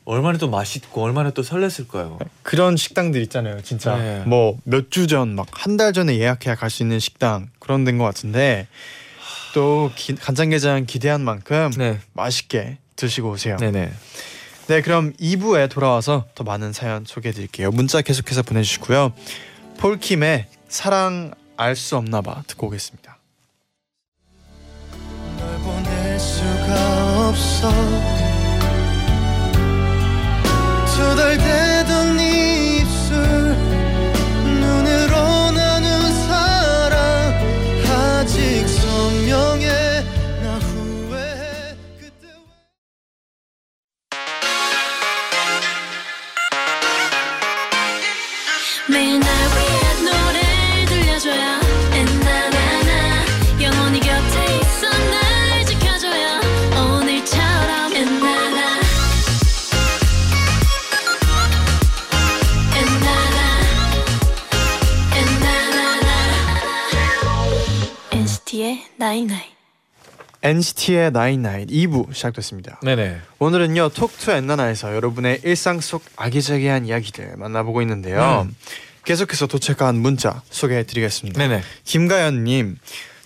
[0.03, 2.19] 얼마나 또 맛있고 얼마나 또 설렜을까요?
[2.43, 3.61] 그런 식당들 있잖아요.
[3.63, 4.23] 진짜 네.
[4.25, 8.03] 뭐몇 주 전 막 한 달 전에 예약해야 갈 수 있는 식당 그런 데인 것
[8.03, 8.67] 같은데
[9.55, 13.55] 또 기- 간장게장 기대한 만큼 네, 맛있게 드시고 오세요.
[13.55, 13.89] 네네.
[14.67, 17.71] 네, 그럼 2부에 돌아와서 더 많은 사연 소개해 드릴게요.
[17.71, 19.13] 문자 계속해서 보내주시고요.
[19.77, 23.17] 폴킴의 사랑 알 수 없나 봐 듣고 오겠습니다.
[25.39, 27.71] 널 보낼 수가 없어
[30.93, 31.64] 투덜대
[68.97, 69.55] night night
[70.41, 72.79] NCT의 나인나인 2부 시작됐습니다.
[72.83, 73.17] 네네.
[73.39, 78.45] 오늘은요 Talk To 엔나나에서 여러분의 일상 속 아기자기한 이야기들 만나보고 있는데요.
[78.47, 78.55] 음.
[79.05, 81.39] 계속해서 도착한 문자 소개해드리겠습니다.
[81.39, 81.63] 네네.
[81.83, 82.77] 김가연님,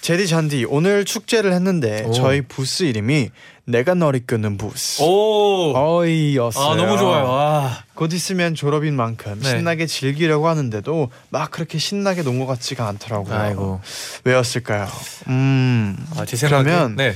[0.01, 2.11] 제디 잔디 오늘 축제를 했는데 오.
[2.13, 3.29] 저희 부스 이름이
[3.65, 5.01] 내가 널 이끄는 부스.
[5.03, 5.73] 오.
[5.75, 6.65] 어이였어요.
[6.71, 7.25] 아 너무 좋아요.
[7.29, 7.83] 아.
[7.93, 9.49] 곧 있으면 졸업인 만큼 네.
[9.49, 13.35] 신나게 즐기려고 하는데도 막 그렇게 신나게 논 것 같지가 않더라고요.
[13.35, 13.81] 아이고.
[14.23, 14.87] 왜였을까요?
[15.27, 17.13] 음, 아, 제 생각에 그러면 네.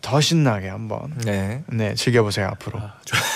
[0.00, 1.62] 더 신나게 한번 네.
[1.66, 2.78] 네 즐겨보세요 앞으로.
[2.78, 3.16] 아, 저-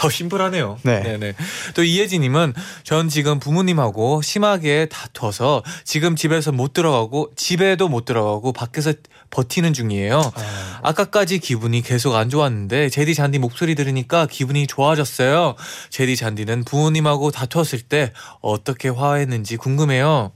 [0.06, 0.78] 어, 심플하네요.
[0.82, 1.00] 네.
[1.02, 1.34] 네네.
[1.74, 8.92] 또 이혜진님은 전 지금 부모님하고 심하게 다퉈서 지금 집에서 못 들어가고 집에도 못 들어가고 밖에서
[9.30, 10.20] 버티는 중이에요.
[10.34, 15.54] 아, 아까까지 기분이 계속 안 좋았는데 제디 잔디 목소리 들으니까 기분이 좋아졌어요.
[15.90, 20.32] 제디 잔디는 부모님하고 다투었을 때 어떻게 화했는지 궁금해요.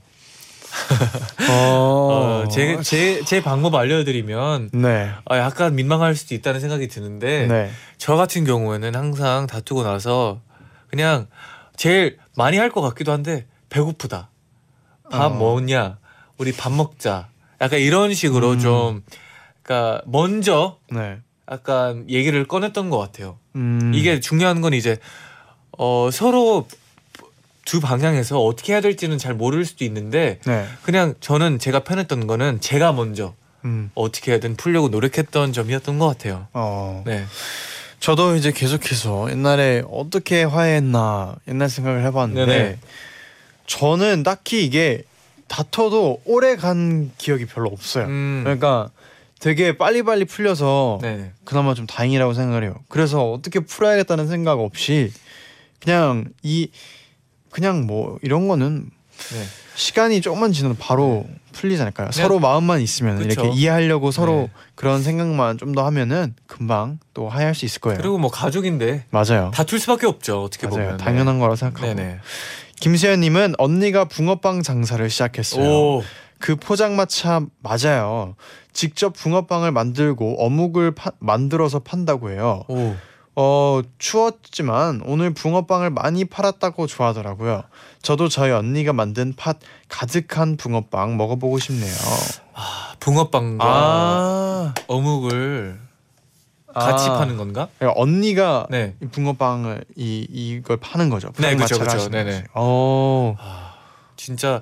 [1.49, 5.11] 어, 제, 제, 제 방법 알려드리면 네.
[5.25, 7.71] 아, 약간 민망할 수도 있다는 생각이 드는데 네.
[7.97, 10.41] 저 같은 경우에는 항상 다투고 나서
[10.89, 11.27] 그냥
[11.75, 14.29] 제일 많이 할 것 같기도 한데 배고프다.
[15.09, 15.29] 밥 어.
[15.29, 15.97] 뭐냐?
[16.37, 17.27] 우리 밥 먹자.
[17.61, 18.59] 약간 이런 식으로 음.
[18.59, 19.03] 좀
[19.63, 21.19] 그러니까 먼저 네.
[21.51, 23.37] 약간 얘기를 꺼냈던 것 같아요.
[23.55, 23.91] 음.
[23.93, 24.97] 이게 중요한 건 이제
[25.77, 26.67] 어 서로
[27.65, 30.65] 두 방향에서 어떻게 해야 될지는 잘 모를 수도 있는데 네.
[30.83, 33.33] 그냥 저는 제가 편했던 거는 제가 먼저
[33.65, 33.89] 음.
[33.95, 36.47] 어떻게 해야든 풀려고 노력했던 점이었던 것 같아요.
[36.53, 37.03] 어.
[37.05, 37.25] 네.
[37.99, 42.79] 저도 이제 계속해서 옛날에 어떻게 화해했나 옛날 생각을 해봤는데 네네.
[43.65, 45.03] 저는 딱히 이게
[45.47, 48.05] 다퉈도 오래 간 기억이 별로 없어요.
[48.05, 48.41] 음.
[48.43, 48.91] 그러니까
[49.39, 51.31] 되게 빨리빨리 풀려서 네.
[51.45, 52.75] 그나마 좀 다행이라고 생각을 해요.
[52.89, 55.11] 그래서 어떻게 풀어야겠다는 생각 없이
[55.79, 56.69] 그냥 이
[57.55, 58.89] 그냥 뭐 이런 거는
[59.31, 59.43] 네.
[59.75, 62.11] 시간이 조금만 지나도 바로 풀리지 않을까요?
[62.11, 63.29] 서로 마음만 있으면 그쵸.
[63.43, 64.51] 이렇게 이해하려고 서로 네.
[64.75, 67.97] 그런 생각만 좀 더 하면은 금방 또 화해할 수 있을 거예요.
[67.97, 69.51] 그리고 뭐 가족인데 맞아요.
[69.53, 70.43] 다툴 수밖에 없죠.
[70.43, 70.83] 어떻게 맞아요.
[70.83, 71.93] 보면 당연한 거라고 생각하고.
[71.93, 72.19] 네네.
[72.81, 75.63] 김수현님은 언니가 붕어빵 장사를 시작했어요.
[75.65, 76.03] 오.
[76.39, 78.35] 그 포장마차 맞아요.
[78.73, 82.63] 직접 붕어빵을 만들고 어묵을 파- 만들어서 판다고 해요.
[82.67, 82.95] 오.
[83.37, 87.63] 어 추웠지만 오늘 붕어빵을 많이 팔았다고 좋아하더라고요.
[88.01, 91.93] 저도 저희 언니가 만든 팥 가득한 붕어빵 먹어보고 싶네요.
[92.99, 95.79] 붕어빵과 아, 어묵을
[96.73, 97.17] 같이 아.
[97.17, 97.67] 파는 건가?
[97.77, 98.95] 그러니까 언니가 네.
[99.01, 101.31] 이 붕어빵을 이 이걸 파는 거죠.
[101.37, 101.81] 네, 그쵸.
[101.83, 102.43] 하시는 네네.
[102.53, 103.35] 어,
[104.15, 104.61] 진짜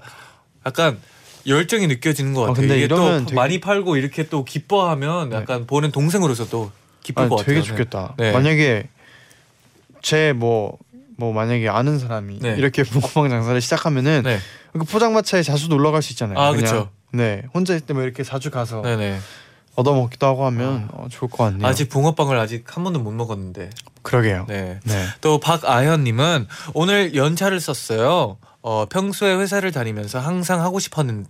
[0.66, 1.00] 약간
[1.46, 2.62] 열정이 느껴지는 것 아, 같아요.
[2.62, 5.36] 근데 이게 또 되게- 많이 팔고 이렇게 또 기뻐하면 네.
[5.36, 6.72] 약간 보는 동생으로서도
[7.04, 7.46] 기쁠 아, 것 같아요.
[7.56, 7.68] 되게 네.
[7.68, 8.14] 좋겠다.
[8.18, 8.32] 네.
[8.32, 8.88] 만약에
[10.02, 10.78] 제 뭐
[11.16, 12.56] 뭐 만약에 아는 사람이 네.
[12.58, 14.40] 이렇게 붕어빵 장사를 시작하면은 네,
[14.72, 16.40] 그 포장마차에 자주 놀러 갈 수 있잖아요.
[16.40, 16.52] 아.
[16.52, 16.90] 그쵸.
[17.12, 19.20] 네, 혼자 있을 때 뭐 이렇게 자주 가서 네, 네.
[19.76, 21.68] 얻어 먹기도 하고 하면 어, 좋을 것 같네요.
[21.68, 23.70] 아직 붕어빵을 아직 한 번도 못 먹었는데.
[24.02, 24.46] 그러게요.
[24.50, 24.80] 네.
[24.84, 25.06] 네.
[25.22, 28.38] 또 박아현님은 오늘 연차를 썼어요.
[28.64, 31.28] 어, 평소에 회사를 다니면서 항상 하고 싶었는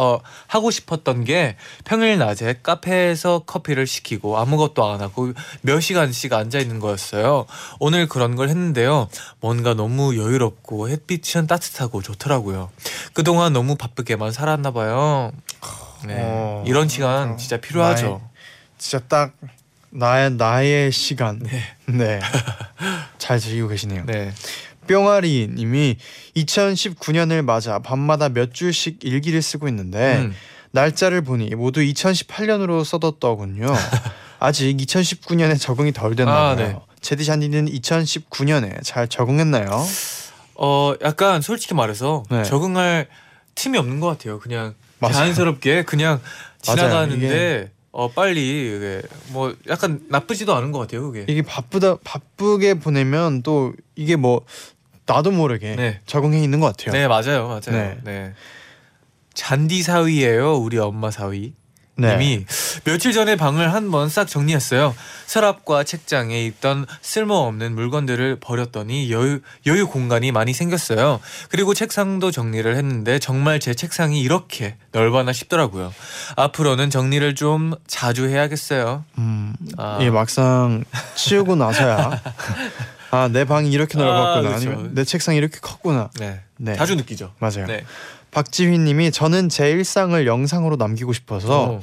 [0.00, 6.58] 어 하고 싶었던 게 평일 낮에 카페에서 커피를 시키고 아무것도 안 하고 몇 시간씩 앉아
[6.58, 7.44] 있는 거였어요.
[7.80, 9.08] 오늘 그런 걸 했는데요.
[9.40, 12.70] 뭔가 너무 여유롭고 햇빛은 따뜻하고 좋더라고요.
[13.12, 15.32] 그동안 너무 바쁘게만 살았나 봐요.
[16.06, 16.14] 네.
[16.16, 18.22] 어, 이런 시간 어, 진짜 필요하죠.
[18.78, 19.34] 진짜 딱
[19.90, 21.40] 나의 나의 시간.
[21.40, 21.62] 네.
[21.86, 22.20] 네.
[23.18, 24.04] 잘 즐기고 계시네요.
[24.06, 24.32] 네.
[24.90, 25.96] 뿅아리 님이
[26.36, 30.34] 2019년을 맞아 밤마다 몇 줄씩 일기를 쓰고 있는데 음.
[30.72, 33.66] 날짜를 보니 모두 2018년으로 써뒀더군요.
[34.40, 36.66] 아직 2019년에 적응이 덜 됐나 아, 봐요.
[36.66, 36.76] 네.
[37.00, 39.84] 제디 잔디는 2019년에 잘 적응했나요?
[40.56, 42.42] 어 약간 솔직히 말해서 네.
[42.42, 43.08] 적응할
[43.54, 44.38] 틈이 없는 것 같아요.
[44.38, 45.14] 그냥 맞아요.
[45.14, 46.20] 자연스럽게 그냥.
[46.62, 51.02] 지나가는데 어 빨리 이게 뭐 약간 나쁘지도 않은 것 같아요.
[51.10, 51.24] 그게.
[51.28, 54.42] 이게 바쁘다 바쁘게 보내면 또 이게 뭐
[55.12, 56.00] 나도 모르게 네.
[56.06, 56.92] 적응해 있는 것 같아요.
[56.92, 57.60] 네 맞아요, 맞아요.
[57.70, 57.98] 네.
[58.04, 58.32] 네.
[59.34, 61.54] 잔디 사위예요, 우리 엄마 사위.
[62.00, 62.16] 네.
[62.16, 62.46] 님이
[62.84, 64.94] 며칠 전에 방을 한번 싹 정리했어요.
[65.26, 71.20] 서랍과 책장에 있던 쓸모없는 물건들을 버렸더니 여유, 여유 공간이 많이 생겼어요.
[71.50, 75.92] 그리고 책상도 정리를 했는데 정말 제 책상이 이렇게 넓어나 싶더라고요.
[76.36, 79.04] 앞으로는 정리를 좀 자주 해야겠어요.
[79.18, 79.98] 음, 아.
[80.00, 80.84] 예 막상
[81.16, 82.20] 치우고 나서야
[83.10, 84.70] 아 내 방이 이렇게 넓었구나 아, 아, 그렇죠.
[84.70, 86.10] 니면내 책상이 이렇게 컸구나.
[86.18, 86.40] 네.
[86.56, 86.74] 네.
[86.76, 87.32] 자주 느끼죠.
[87.38, 87.66] 맞아요.
[87.66, 87.84] 네.
[88.30, 91.80] 박지휘님이 저는 제 일상을 영상으로 남기고 싶어서 어.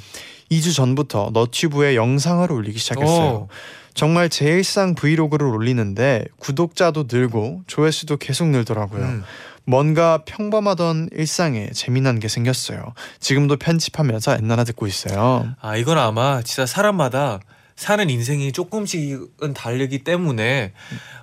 [0.51, 3.27] 2주 전부터 너튜브에 영상을 올리기 시작했어요.
[3.27, 3.47] 어.
[3.93, 9.03] 정말 제 일상 브이로그를 올리는데 구독자도 늘고 조회수도 계속 늘더라고요.
[9.03, 9.23] 음.
[9.65, 12.93] 뭔가 평범하던 일상에 재미난 게 생겼어요.
[13.19, 15.49] 지금도 편집하면서 엔나나 듣고 있어요.
[15.59, 17.39] 아 이건 아마 진짜 사람마다
[17.77, 20.73] 사는 인생이 조금씩은 다르기 때문에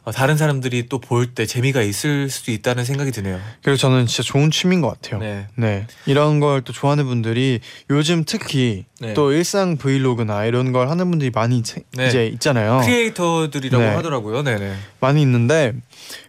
[0.04, 3.40] 어, 다른 사람들이 또 볼 때 재미가 있을 수도 있다는 생각이 드네요.
[3.62, 5.18] 그리고 저는 진짜 좋은 취미인 것 같아요.
[5.20, 5.48] 네.
[5.56, 5.86] 네.
[6.06, 9.12] 이런 걸 또 좋아하는 분들이 요즘 특히 네.
[9.14, 12.06] 또 일상 브이로그나 이런 걸 하는 분들이 많이 체- 네.
[12.08, 12.80] 이제 있잖아요.
[12.84, 13.90] 크리에이터들이라고 네.
[13.90, 14.42] 하더라고요.
[14.44, 14.74] 네네.
[15.00, 15.72] 많이 있는데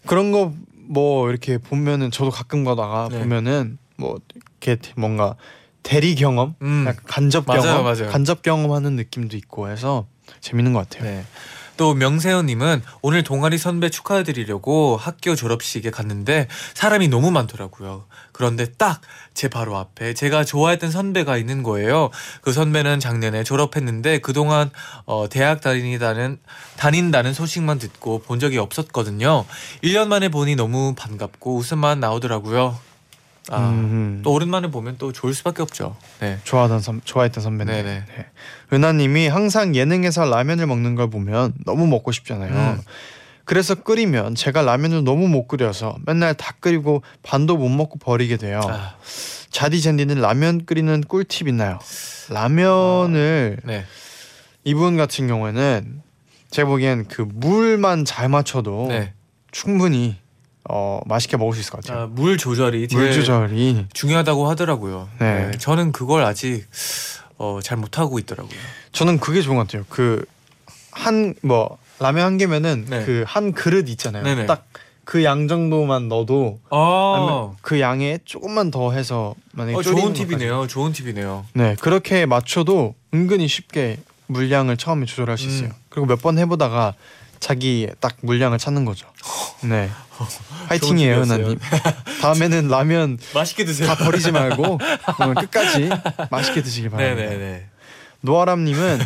[0.05, 0.51] 그런 거
[0.87, 3.17] 뭐 이렇게 보면은 저도 가끔 가다가 네.
[3.17, 4.19] 보면은 뭐
[4.61, 5.35] 이렇게 뭔가
[5.81, 6.85] 대리 경험, 음.
[7.07, 8.07] 간접 맞아요, 경험, 맞아요.
[8.11, 10.05] 간접 경험하는 느낌도 있고 해서
[10.41, 11.09] 재밌는 것 같아요.
[11.09, 11.25] 네.
[11.77, 18.05] 또 명세현님은 오늘 동아리 선배 축하해드리려고 학교 졸업식에 갔는데 사람이 너무 많더라고요.
[18.31, 19.01] 그런데 딱
[19.35, 22.09] 제 바로 앞에 제가 좋아했던 선배가 있는 거예요.
[22.41, 24.71] 그 선배는 작년에 졸업했는데 그동안
[25.05, 26.39] 어, 대학 다니다는
[26.77, 29.45] 다닌다는 소식만 듣고 본 적이 없었거든요.
[29.83, 32.79] 1년 만에 보니 너무 반갑고 웃음만 나오더라고요.
[33.51, 35.95] 아, 음, 또 오랜만에 보면 또 좋을 수밖에 없죠.
[36.19, 36.39] 네.
[36.43, 37.73] 좋아하던 선, 좋아했던 선배님.
[37.73, 38.03] 네.
[38.73, 42.51] 은하님이 항상 예능에서 라면을 먹는 걸 보면 너무 먹고 싶잖아요.
[42.51, 42.81] 음.
[43.45, 48.61] 그래서 끓이면 제가 라면을 너무 못 끓여서 맨날 다 끓이고 반도 못 먹고 버리게 돼요.
[48.67, 48.95] 아,
[49.51, 51.77] 자디 젠디는 라면 끓이는 꿀팁 있나요?
[52.29, 53.85] 라면을 네.
[54.63, 56.01] 이분 같은 경우에는
[56.49, 59.13] 제가 보기엔 그 물만 잘 맞춰도 네.
[59.51, 60.17] 충분히
[60.69, 62.03] 어, 맛있게 먹을 수 있을 것 같아요.
[62.03, 65.09] 아, 물 조절이 물 조절이 중요하다고 하더라고요.
[65.19, 65.51] 네.
[65.51, 65.57] 네.
[65.57, 66.65] 저는 그걸 아직
[67.37, 68.57] 어, 잘 못하고 있더라고요.
[68.91, 69.85] 저는 그게 좋은 것 같아요.
[69.89, 70.25] 그
[70.97, 73.03] 한 뭐 라면 한 개면은 네.
[73.05, 74.45] 그한 그릇 있잖아요.
[74.47, 74.65] 딱
[75.03, 80.25] 그양 정도만 넣어도 아, 그 양에 조금만 더 해서 만약에 어, 좋은 것까지.
[80.25, 80.67] 팁이네요.
[80.67, 81.45] 좋은 팁이네요.
[81.53, 83.97] 네 그렇게 맞춰도 은근히 쉽게
[84.27, 85.67] 물량을 처음에 조절할 수 있어요.
[85.67, 85.73] 음.
[85.89, 86.93] 그리고 몇 번 해보다가
[87.45, 89.05] 자기 딱 물량을 찾는 거죠.
[89.61, 89.87] 네
[90.67, 91.43] 화이팅이에요 팁이었어요.
[91.45, 91.59] 은하님.
[92.23, 93.87] 다음에는 라면 맛있게 드세요.
[93.87, 94.79] 다 버리지 말고
[95.41, 95.91] 끝까지
[96.31, 97.29] 맛있게 드시길 바랍니다.
[97.29, 97.67] 네네네.
[98.21, 98.99] 노아람님은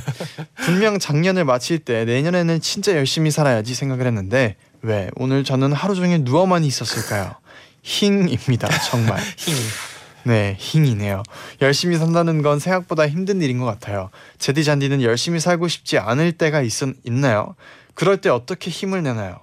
[0.55, 6.23] 분명 작년을 마칠 때 내년에는 진짜 열심히 살아야지 생각을 했는데 왜 오늘 저는 하루 종일
[6.23, 7.35] 누워만 있었을까요?
[7.83, 9.19] 힝입니다 정말.
[9.35, 9.53] 힘.
[10.23, 11.23] 네, 힝이네요.
[11.61, 14.11] 열심히 산다는 건 생각보다 힘든 일인 것 같아요.
[14.37, 16.71] 제디 잔디는 열심히 살고 싶지 않을 때가 있,
[17.03, 17.55] 있나요?
[17.93, 19.39] 그럴 때 어떻게 힘을 내나요?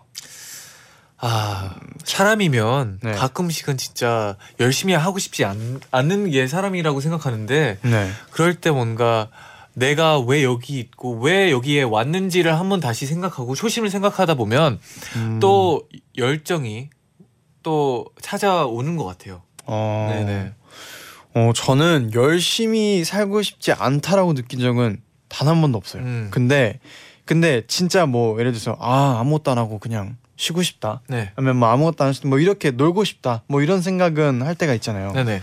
[1.18, 3.12] 아 사람이면 네.
[3.12, 8.11] 가끔씩은 진짜 열심히 하고 싶지 않, 않는 게 사람이라고 생각하는데 네.
[8.30, 9.30] 그럴 때 뭔가
[9.72, 14.78] 내가 왜 여기 있고 왜 여기에 왔는지를 한번 다시 생각하고 초심을 생각하다 보면
[15.16, 16.90] 음, 또 열정이
[17.62, 19.42] 또 찾아오는 것 같아요.
[19.64, 20.52] 어, 네네.
[21.35, 26.02] 어 저는 열심히 살고 싶지 않다라고 느낀 적은 단 한 번도 없어요.
[26.02, 26.28] 음.
[26.30, 26.78] 근데
[27.26, 31.02] 근데 진짜 뭐 예를 들어서 아 아무것도 안 하고 그냥 쉬고 싶다.
[31.08, 31.32] 네.
[31.36, 33.42] 아니면 뭐 아무것도 안 하고 뭐 이렇게 놀고 싶다.
[33.48, 35.12] 뭐 이런 생각은 할 때가 있잖아요.
[35.12, 35.42] 네네.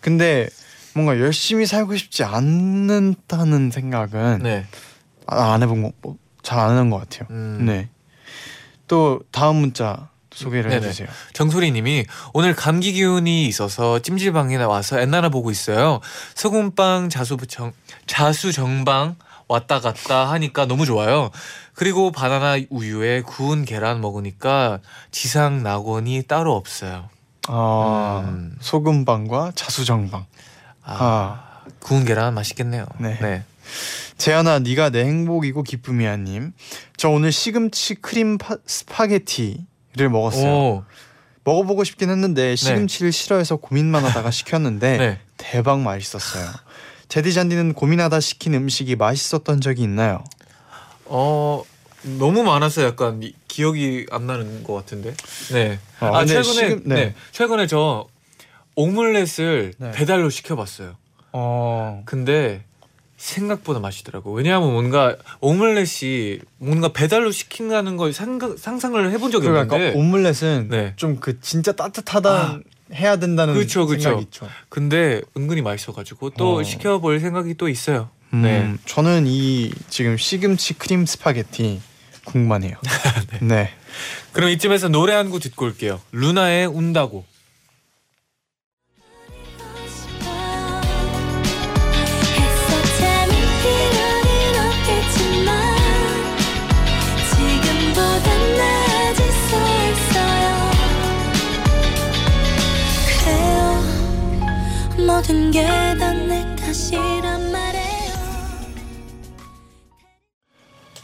[0.00, 0.48] 근데
[0.94, 4.66] 뭔가 열심히 살고 싶지 않는다는 생각은 네.
[5.26, 7.28] 아, 안 해본 거잘 안 하는 것 같아요.
[7.30, 7.64] 음.
[7.66, 7.88] 네.
[8.88, 10.86] 또 다음 문자 소개를 네네.
[10.86, 11.08] 해주세요.
[11.34, 16.00] 정소리님이 오늘 감기 기운이 있어서 찜질방에 와서 엔나나 보고 있어요.
[16.34, 17.72] 소금빵 자수정
[18.06, 19.16] 자수정방
[19.50, 21.30] 왔다 갔다 하니까 너무 좋아요.
[21.74, 24.78] 그리고 바나나 우유에 구운 계란 먹으니까
[25.10, 27.08] 지상 낙원이 따로 없어요.
[27.48, 28.56] 아 음.
[28.60, 30.24] 소금빵과 자수정방.
[30.84, 32.86] 아, 아 구운 계란 맛있겠네요.
[32.98, 33.18] 네.
[33.20, 33.42] 네.
[34.18, 36.52] 재현아 네가 내 행복이고 기쁨이야님.
[36.96, 40.52] 저 오늘 시금치 크림 파, 스파게티를 먹었어요.
[40.52, 40.84] 오,
[41.42, 45.20] 먹어보고 싶긴 했는데 시금치를 싫어해서 고민만 하다가 시켰는데 네.
[45.38, 46.48] 대박 맛있었어요.
[47.10, 50.22] 제디 잔디는 고민하다 시킨 음식이 맛있었던 적이 있나요?
[51.06, 51.62] 어
[52.18, 52.86] 너무 많았어요.
[52.86, 55.12] 약간 이- 기억이 안 나는 것 같은데.
[55.52, 55.80] 네.
[56.00, 56.94] 어, 아 근데 최근에 시금- 네.
[56.94, 57.14] 네.
[57.32, 58.06] 최근에 저
[58.76, 59.90] 오믈렛을 네.
[59.90, 60.94] 배달로 시켜봤어요.
[61.32, 62.02] 어.
[62.06, 62.62] 근데
[63.16, 64.32] 생각보다 맛있더라고.
[64.32, 69.98] 왜냐하면 뭔가 오믈렛이 뭔가 배달로 시킨다는 걸 상상, 상상을 해본 적이 그러니까 없는데.
[69.98, 70.92] 오믈렛은 네.
[70.94, 72.60] 좀그 진짜 따뜻하다
[72.94, 74.02] 해야 된다는 그쵸, 그쵸.
[74.02, 74.48] 생각이 있죠.
[74.68, 76.62] 근데 은근히 맛있어가지고 또 어.
[76.62, 78.10] 시켜볼 생각이 또 있어요.
[78.32, 78.74] 음, 네.
[78.86, 81.80] 저는 이 지금 시금치 크림 스파게티
[82.24, 82.76] 궁금하네요.
[83.42, 83.70] 네.
[84.32, 86.00] 그럼 이쯤에서 노래 한 곡 듣고 올게요.
[86.12, 87.24] 루나의 운다고.
[105.20, 105.62] 모든 게
[105.98, 108.12] 다 내 탓이란 말이에요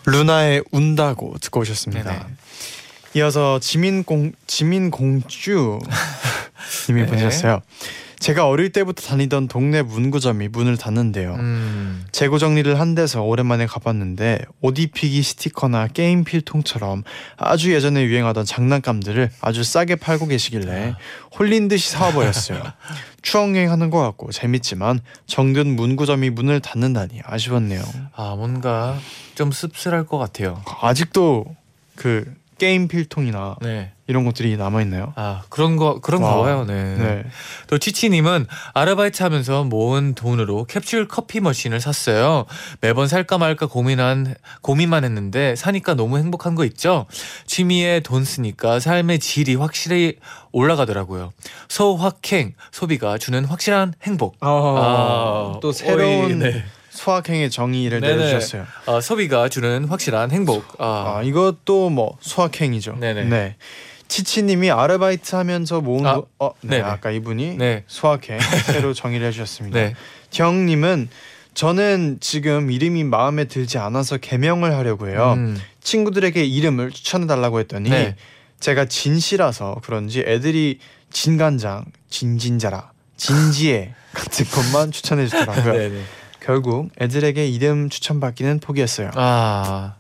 [0.07, 2.11] 루나의 운다고 듣고 오셨습니다.
[2.13, 2.25] 네네.
[3.17, 5.79] 이어서 지민공 지민공주
[6.89, 7.07] 님이 네.
[7.07, 7.61] 보내셨어요.
[8.19, 11.35] 제가 어릴 때부터 다니던 동네 문구점이 문을 닫는데요.
[11.35, 12.07] 음.
[12.13, 17.05] 재고 정리를 한 데서 오랜만에 가봤는데 옷 입히기 스티커나 게임 필통처럼
[17.37, 20.95] 아주 예전에 유행하던 장난감들을 아주 싸게 팔고 계시길래
[21.39, 22.63] 홀린 듯이 사와버렸어요.
[23.27, 27.83] 추억 여행하는 것 같고 재밌지만 정든 문구점이 문을 닫는다니 아쉬웠네요.
[28.15, 29.01] 아 뭔가
[29.35, 30.63] 좀 씁쓸할 것 같아요.
[30.81, 31.45] 아직도
[31.97, 33.93] 그 게임 필통이나 네.
[34.07, 35.13] 이런 것들이 남아 있나요?
[35.17, 36.43] 아 그런 거 그런가 와.
[36.43, 36.65] 봐요.
[36.65, 36.97] 네.
[36.97, 37.25] 네.
[37.67, 42.47] 또 치치님은 아르바이트 하면서 모은 돈으로 캡슐 커피 머신을 샀어요.
[42.81, 47.07] 매번 살까 말까 고민한 고민만 했는데 사니까 너무 행복한 거 있죠.
[47.47, 50.17] 취미에 돈 쓰니까 삶의 질이 확실히
[50.53, 51.33] 올라가더라고요.
[51.69, 54.37] 소확행 소비가 주는 확실한 행복.
[54.41, 56.65] 아, 또 새로운 어이, 네.
[56.97, 58.17] 수학행의 정의를 네네.
[58.17, 58.67] 내려주셨어요.
[58.87, 60.65] 아, 소비가 주는 확실한 행복.
[60.79, 62.97] 아, 아 이것도 뭐 수학행이죠.
[62.99, 63.25] 네네.
[63.25, 63.57] 네.
[64.09, 66.83] 치치님이 아르바이트 하면서 모은 아, 돈- 어, 네, 네네.
[66.83, 67.85] 아까 이분이 네.
[67.87, 69.79] 수학행 새로 정의를 해주셨습니다.
[69.79, 69.95] 네.
[70.31, 71.09] 경님은
[71.55, 75.35] 저는 지금 이름이 마음에 들지 않아서 개명을 하려고 해요.
[75.37, 78.15] 음, 친구들에게 이름을 추천해 달라고 했더니 네.
[78.61, 80.79] 제가 진시라서 그런지 애들이
[81.11, 85.91] 진간장, 진진자라, 진지해 같은 것만 추천해 주더라고요.
[86.47, 89.11] 결국 애들에게 이름 추천받기는 포기했어요.
[89.15, 89.97] 아,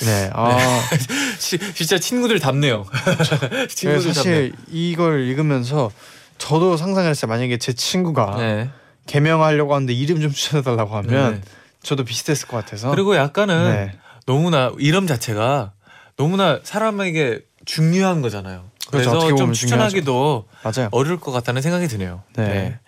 [0.00, 0.58] 네, 아
[1.38, 2.84] 시, 진짜 친구들 답네요.
[3.50, 5.92] 네, 친구들 사실 이걸 읽으면서
[6.38, 7.28] 저도 상상을 했어요.
[7.28, 8.56] 만약에 제 친구가 답네요.
[8.56, 8.70] 네.
[9.06, 11.40] 개명하려고 하는데 이름 좀 추천해 달라고 하면 네.
[11.84, 12.90] 저도 비슷했을 것 같아서.
[12.90, 13.98] 그리고 약간은 네.
[14.26, 15.70] 너무나 이름 자체가
[16.16, 18.64] 너무나 사람에게 중요한 거잖아요.
[18.90, 19.10] 그렇죠.
[19.10, 20.88] 그래서 좀 추천하기도 맞아요.
[20.92, 22.22] 어려울 것 같다는 생각이 드네요.
[22.36, 22.44] 네.
[22.46, 22.78] 네.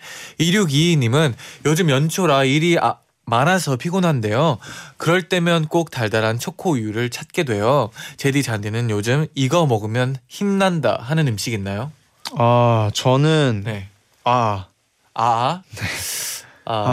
[0.41, 1.35] 2622님은
[1.67, 4.59] 요즘 연초라 일이 아- 많아서 피곤한데요.
[4.97, 7.91] 그럴 때면 꼭 달달한 초코 우유를 찾게 돼요.
[8.17, 11.93] 제디 잔디는 요즘 이거 먹으면 힘난다 하는 음식 있나요?
[12.39, 13.89] 아 저는 네.
[14.25, 14.67] 아,
[15.15, 15.23] 아.
[15.25, 15.63] 아,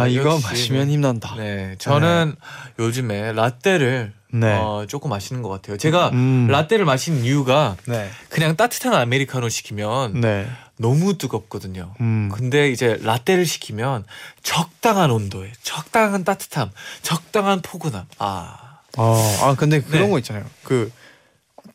[0.10, 1.36] 이거 역시 마시면 힘난다.
[1.36, 1.76] 네.
[1.80, 2.36] 저는
[2.80, 4.54] 요즘에 라떼를 네.
[4.54, 5.78] 어, 조금 마시는 것 같아요.
[5.78, 6.48] 제가 음.
[6.48, 8.10] 라떼를 마시는 이유가 네.
[8.30, 10.48] 그냥 따뜻한 아메리카노 시키면 네.
[10.78, 11.94] 너무 뜨겁거든요.
[12.02, 12.30] 음.
[12.34, 14.06] 근데 이제 라떼를 시키면
[14.44, 16.70] 적당한 온도에 적당한 따뜻함,
[17.02, 18.06] 적당한 포근함.
[18.18, 20.10] 아 어, 아 근데 그런 네.
[20.10, 20.46] 거 있잖아요.
[20.64, 20.92] 그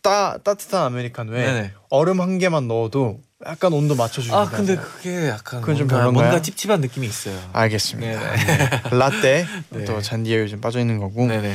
[0.02, 1.72] 따, 따뜻한 아메리카노에 네네.
[1.90, 6.12] 얼음 한 개만 넣어도 약간 온도 맞춰주는 아 근데 그게 약간 그건 좀 뭔가, 별론가요?
[6.12, 7.38] 뭔가 찝찝한 느낌이 있어요.
[7.52, 8.36] 알겠습니다.
[8.36, 8.80] 네네.
[8.90, 9.84] 라떼 네.
[9.84, 11.54] 또 잔디에 요즘 빠져 있는 거고 네네.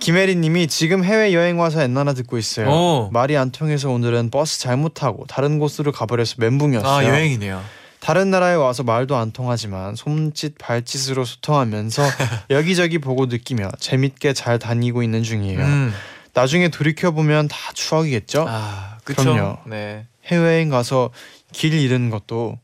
[0.00, 2.70] 김혜리님이 지금 해외 여행 와서 엔나나 듣고 있어요.
[2.70, 3.10] 오.
[3.12, 6.90] 말이 안 통해서 오늘은 버스 잘못 타고 다른 곳으로 가버려서 멘붕이었어요.
[6.90, 7.62] 아 여행이네요.
[8.00, 12.02] 다른 나라에 와서 말도 안 통하지만 손짓 발짓으로 소통하면서
[12.48, 15.60] 여기저기 보고 느끼며 재밌게 잘 다니고 있는 중이에요.
[15.60, 15.94] 음.
[16.32, 18.46] 나중에 돌이켜 보면 다 추억이겠죠.
[18.48, 18.98] 아.
[19.04, 19.58] 그럼요.
[19.66, 20.06] 네.
[20.28, 21.10] 해외여행 가서
[21.52, 22.58] 길 잃은 것도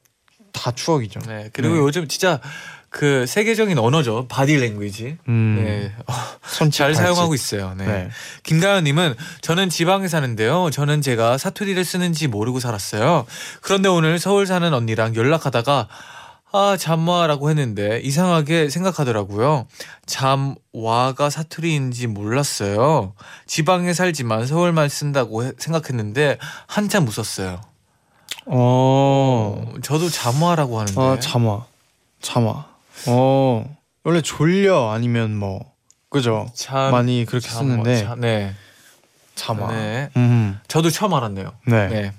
[0.52, 1.20] 다 추억이죠.
[1.26, 1.50] 네.
[1.52, 1.80] 그리고 네.
[1.80, 2.40] 요즘 진짜
[2.94, 4.26] 그 세계적인 언어죠.
[4.28, 5.18] 바디 랭귀지.
[5.28, 5.92] 음, 네.
[6.46, 6.94] 손짓 잘.
[6.94, 7.74] 사용하고 있어요.
[7.76, 7.84] 네.
[7.86, 8.10] 네.
[8.44, 10.70] 김가연님은 저는 지방에 사는데요.
[10.70, 13.26] 저는 제가 사투리를 쓰는지 모르고 살았어요.
[13.62, 15.88] 그런데 오늘 서울 사는 언니랑 연락하다가
[16.56, 19.66] 아 잠와라고 했는데 이상하게 생각하더라고요.
[20.06, 23.14] 잠와가 사투리인지 몰랐어요.
[23.46, 26.38] 지방에 살지만 서울말 쓴다고 해- 생각했는데
[26.68, 27.60] 한참 웃었어요.
[28.46, 28.54] 어,
[29.66, 31.00] 어, 저도 잠와라고 하는데.
[31.00, 31.64] 아 잠화,
[32.20, 32.66] 잠화.
[33.08, 35.72] 어, 원래 졸려 아니면 뭐
[36.08, 36.46] 그죠?
[36.54, 38.54] 참- 많이 그렇게 잠와, 쓰는데 자- 네.
[39.34, 39.72] 잠화.
[39.72, 40.08] 네.
[40.16, 41.52] 음, 저도 처음 알았네요.
[41.66, 41.88] 네.
[41.88, 42.12] 네.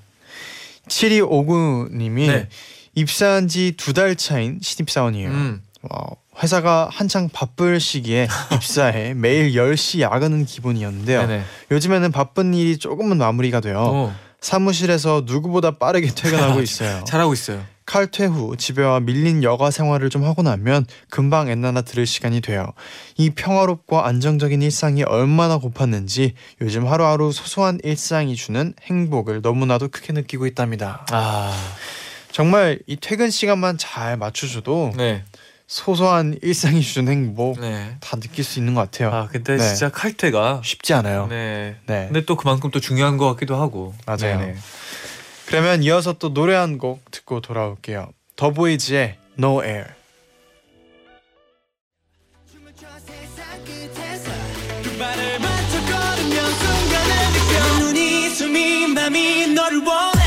[0.89, 2.49] 7259님이 네.
[2.95, 5.29] 입사한 지 두 달 차인 신입사원이에요.
[5.29, 5.61] 음.
[5.83, 6.07] 와,
[6.41, 11.27] 회사가 한창 바쁠 시기에 입사해 매일 10시 야근은 기본이었는데요.
[11.27, 11.43] 네네.
[11.71, 17.03] 요즘에는 바쁜 일이 조금은 마무리가 되어 어, 사무실에서 누구보다 빠르게 퇴근하고 있어요.
[17.05, 17.63] 잘하고 있어요.
[17.85, 22.73] 칼퇴 후 집에 와 밀린 여가 생활을 좀 하고 나면 금방 엔나나 들을 시간이 돼요.
[23.15, 30.47] 이 평화롭고 안정적인 일상이 얼마나 고팠는지 요즘 하루하루 소소한 일상이 주는 행복을 너무나도 크게 느끼고
[30.47, 31.05] 있답니다.
[31.11, 31.55] 아,
[32.39, 35.23] 정말 이 퇴근 시간만 잘 맞춰줘도 네,
[35.67, 37.95] 소소한 일상이 주는 행복 네.
[38.01, 39.09] 다 느낄 수 있는 것 같아요.
[39.09, 39.65] 아, 근데 네.
[39.65, 41.27] 진짜 칼퇴가 쉽지 않아요.
[41.27, 41.77] 네.
[41.85, 42.07] 네.
[42.07, 43.93] 근데 또 그만큼 또 중요한 것 같기도 하고.
[44.05, 44.37] 맞아요.
[44.37, 44.55] 네네.
[45.47, 48.09] 그러면 이어서 또 노래 한 곡 듣고 돌아올게요.
[48.35, 49.85] 더보이즈의 No Air.
[54.83, 60.24] 두 발을 맞춰 걸으면 순간을 느껴 눈이 숨이 맘이 너를 원해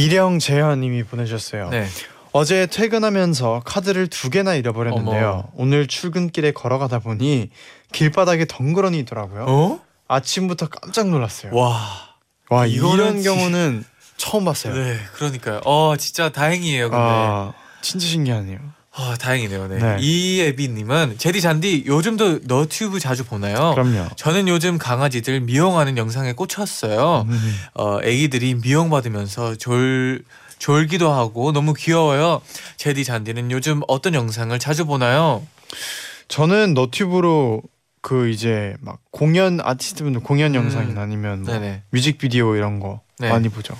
[0.00, 1.68] 미령 재현님이 보내주셨어요.
[1.68, 1.86] 네.
[2.32, 5.30] 어제 퇴근하면서 카드를 두 개나 잃어버렸는데요.
[5.30, 5.48] 어머.
[5.54, 7.50] 오늘 출근길에 걸어가다 보니
[7.92, 9.44] 길바닥에 덩그러니 있더라고요.
[9.46, 9.80] 어?
[10.08, 11.54] 아침부터 깜짝 놀랐어요.
[11.54, 11.80] 와.
[12.48, 13.84] 와 이런 경우는
[14.16, 14.74] 처음 봤어요.
[14.74, 15.60] 네, 그러니까요.
[15.64, 16.90] 어, 진짜 다행이에요.
[16.90, 17.02] 근데.
[17.02, 18.58] 아, 아 진짜 신기하네요.
[19.18, 19.68] 다행이네요.
[19.68, 19.78] 네.
[19.78, 19.96] 네.
[20.00, 23.72] 이애비님은 제디 잔디 요즘도 너튜브 자주 보나요?
[23.74, 24.08] 그럼요.
[24.16, 27.26] 저는 요즘 강아지들 미용하는 영상에 꽂혔어요.
[27.28, 27.54] 음.
[27.74, 30.22] 어, 애기들이 미용 받으면서 졸
[30.58, 32.42] 졸기도 하고 너무 귀여워요.
[32.76, 35.46] 제디 잔디는 요즘 어떤 영상을 자주 보나요?
[36.28, 37.62] 저는 너튜브로
[38.02, 40.56] 그 이제 막 공연 아티스트분들 공연 음.
[40.56, 41.82] 영상이나 아니면 뭐.
[41.90, 43.28] 뮤직비디오 이런 거 네.
[43.30, 43.76] 많이 보죠.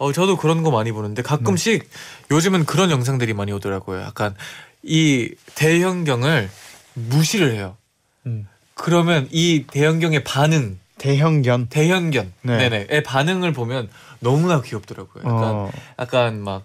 [0.00, 1.86] 어, 저도 그런 거 많이 보는데 가끔씩
[2.30, 4.00] 요즘은 그런 영상들이 많이 오더라고요.
[4.00, 4.34] 약간
[4.82, 6.48] 이 대형경을
[6.94, 7.76] 무시를 해요.
[8.24, 8.48] 음.
[8.72, 11.68] 그러면 이 대형경의 반응, 대형견.
[11.68, 12.70] 대형견, 네.
[12.70, 12.86] 네.
[12.88, 15.22] 네의 반응을 보면 너무나 귀엽더라고요.
[15.22, 16.62] 약간 어, 약간 막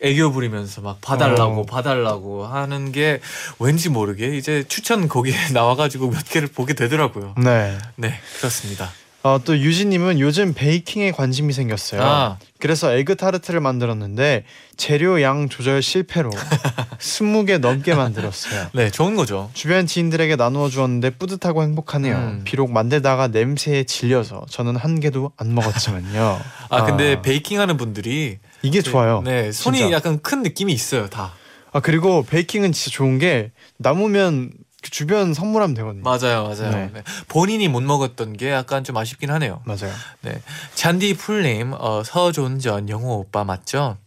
[0.00, 1.66] 애교 부리면서 막 봐달라고 어.
[1.66, 3.20] 봐달라고 하는 게
[3.58, 7.34] 왠지 모르게 이제 추천 거기에 나와가지고 몇 개를 보게 되더라고요.
[7.36, 7.76] 네.
[7.96, 8.90] 네 그렇습니다.
[9.22, 12.02] 어, 또 유진님은 요즘 베이킹에 관심이 생겼어요.
[12.02, 14.44] 아 그래서 에그 타르트를 만들었는데
[14.78, 16.30] 재료 양 조절 실패로
[16.98, 18.68] 20개 넘게 만들었어요.
[18.72, 19.50] 네 좋은 거죠.
[19.52, 22.16] 주변 지인들에게 나누어 주었는데 뿌듯하고 행복하네요.
[22.16, 22.40] 음.
[22.44, 26.40] 비록 만들다가 냄새에 질려서 저는 한 개도 안 먹었지만요.
[26.70, 29.20] 아 근데 베이킹하는 분들이 이게 좋아요.
[29.22, 29.92] 네 손이 진짜.
[29.96, 31.32] 약간 큰 느낌이 있어요 다.
[31.72, 34.50] 아 그리고 베이킹은 진짜 좋은 게 남으면
[34.82, 36.02] 그 주변 선물하면 되거든요.
[36.02, 36.70] 맞아요 맞아요.
[36.70, 36.90] 네.
[36.92, 37.02] 네.
[37.28, 39.60] 본인이 못 먹었던 게 약간 좀 아쉽긴 하네요.
[39.64, 39.92] 맞아요.
[40.22, 40.40] 네.
[40.74, 43.98] 잔디 풀님, 어, 서존전 영호 오빠 맞죠?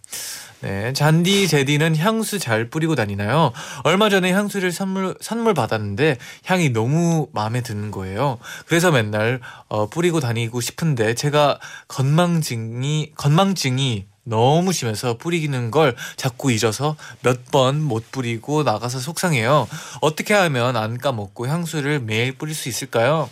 [0.61, 0.93] 네.
[0.93, 3.51] 잔디 제디는 향수 잘 뿌리고 다니나요?
[3.83, 8.39] 얼마 전에 향수를 선물, 선물 받았는데 향이 너무 마음에 드는 거예요.
[8.65, 16.95] 그래서 맨날 어, 뿌리고 다니고 싶은데 제가 건망증이, 건망증이 너무 심해서 뿌리는 걸 자꾸 잊어서
[17.21, 19.67] 몇 번 못 뿌리고 나가서 속상해요.
[20.01, 23.29] 어떻게 하면 안 까먹고 향수를 매일 뿌릴 수 있을까요?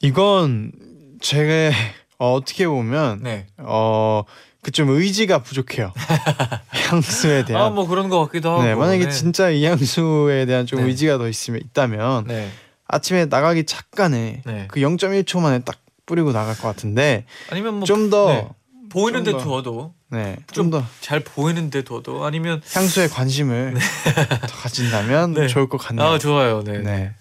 [0.00, 0.72] 이건
[1.20, 1.76] 제가
[2.18, 3.46] 어, 어떻게 보면 네.
[3.58, 4.24] 어
[4.62, 5.92] 그 좀 의지가 부족해요.
[6.70, 7.64] 향수에 대한.
[7.64, 8.62] 아, 뭐 그런 것 같기도 하고.
[8.62, 9.10] 네, 만약에 네.
[9.10, 10.86] 진짜 이 향수에 대한 좀 네.
[10.86, 12.48] 의지가 더 있으면 있다면 네.
[12.86, 14.68] 아침에 나가기 잠깐에 네.
[14.70, 18.48] 그 0.1초 만에 딱 뿌리고 나갈 것 같은데 아니면 뭐 좀더 네.
[18.88, 19.44] 보이는데 좀 더.
[19.44, 23.74] 두어도 네, 좀좀더 잘 보이는데 둬도 아니면 향수에 관심을
[24.46, 25.48] 더 가진다면 네.
[25.48, 26.06] 좋을 것 같네요.
[26.06, 26.62] 아 좋아요.
[26.62, 26.78] 네.
[26.78, 27.12] 네.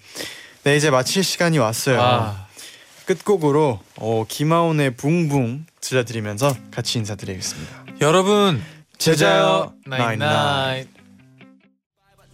[0.63, 2.01] 네, 이제 마칠 시간이 왔어요.
[2.01, 2.47] 아,
[3.05, 7.85] 끝곡으로 어, 김하온의 붕붕 들려드리면서 같이 인사드리겠습니다.
[8.01, 8.61] 여러분
[8.97, 10.87] 제자요 나잇나잇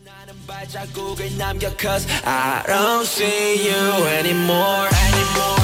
[0.04, 5.58] 나는 발자국을 남겨 cause I don't see you anymore anymore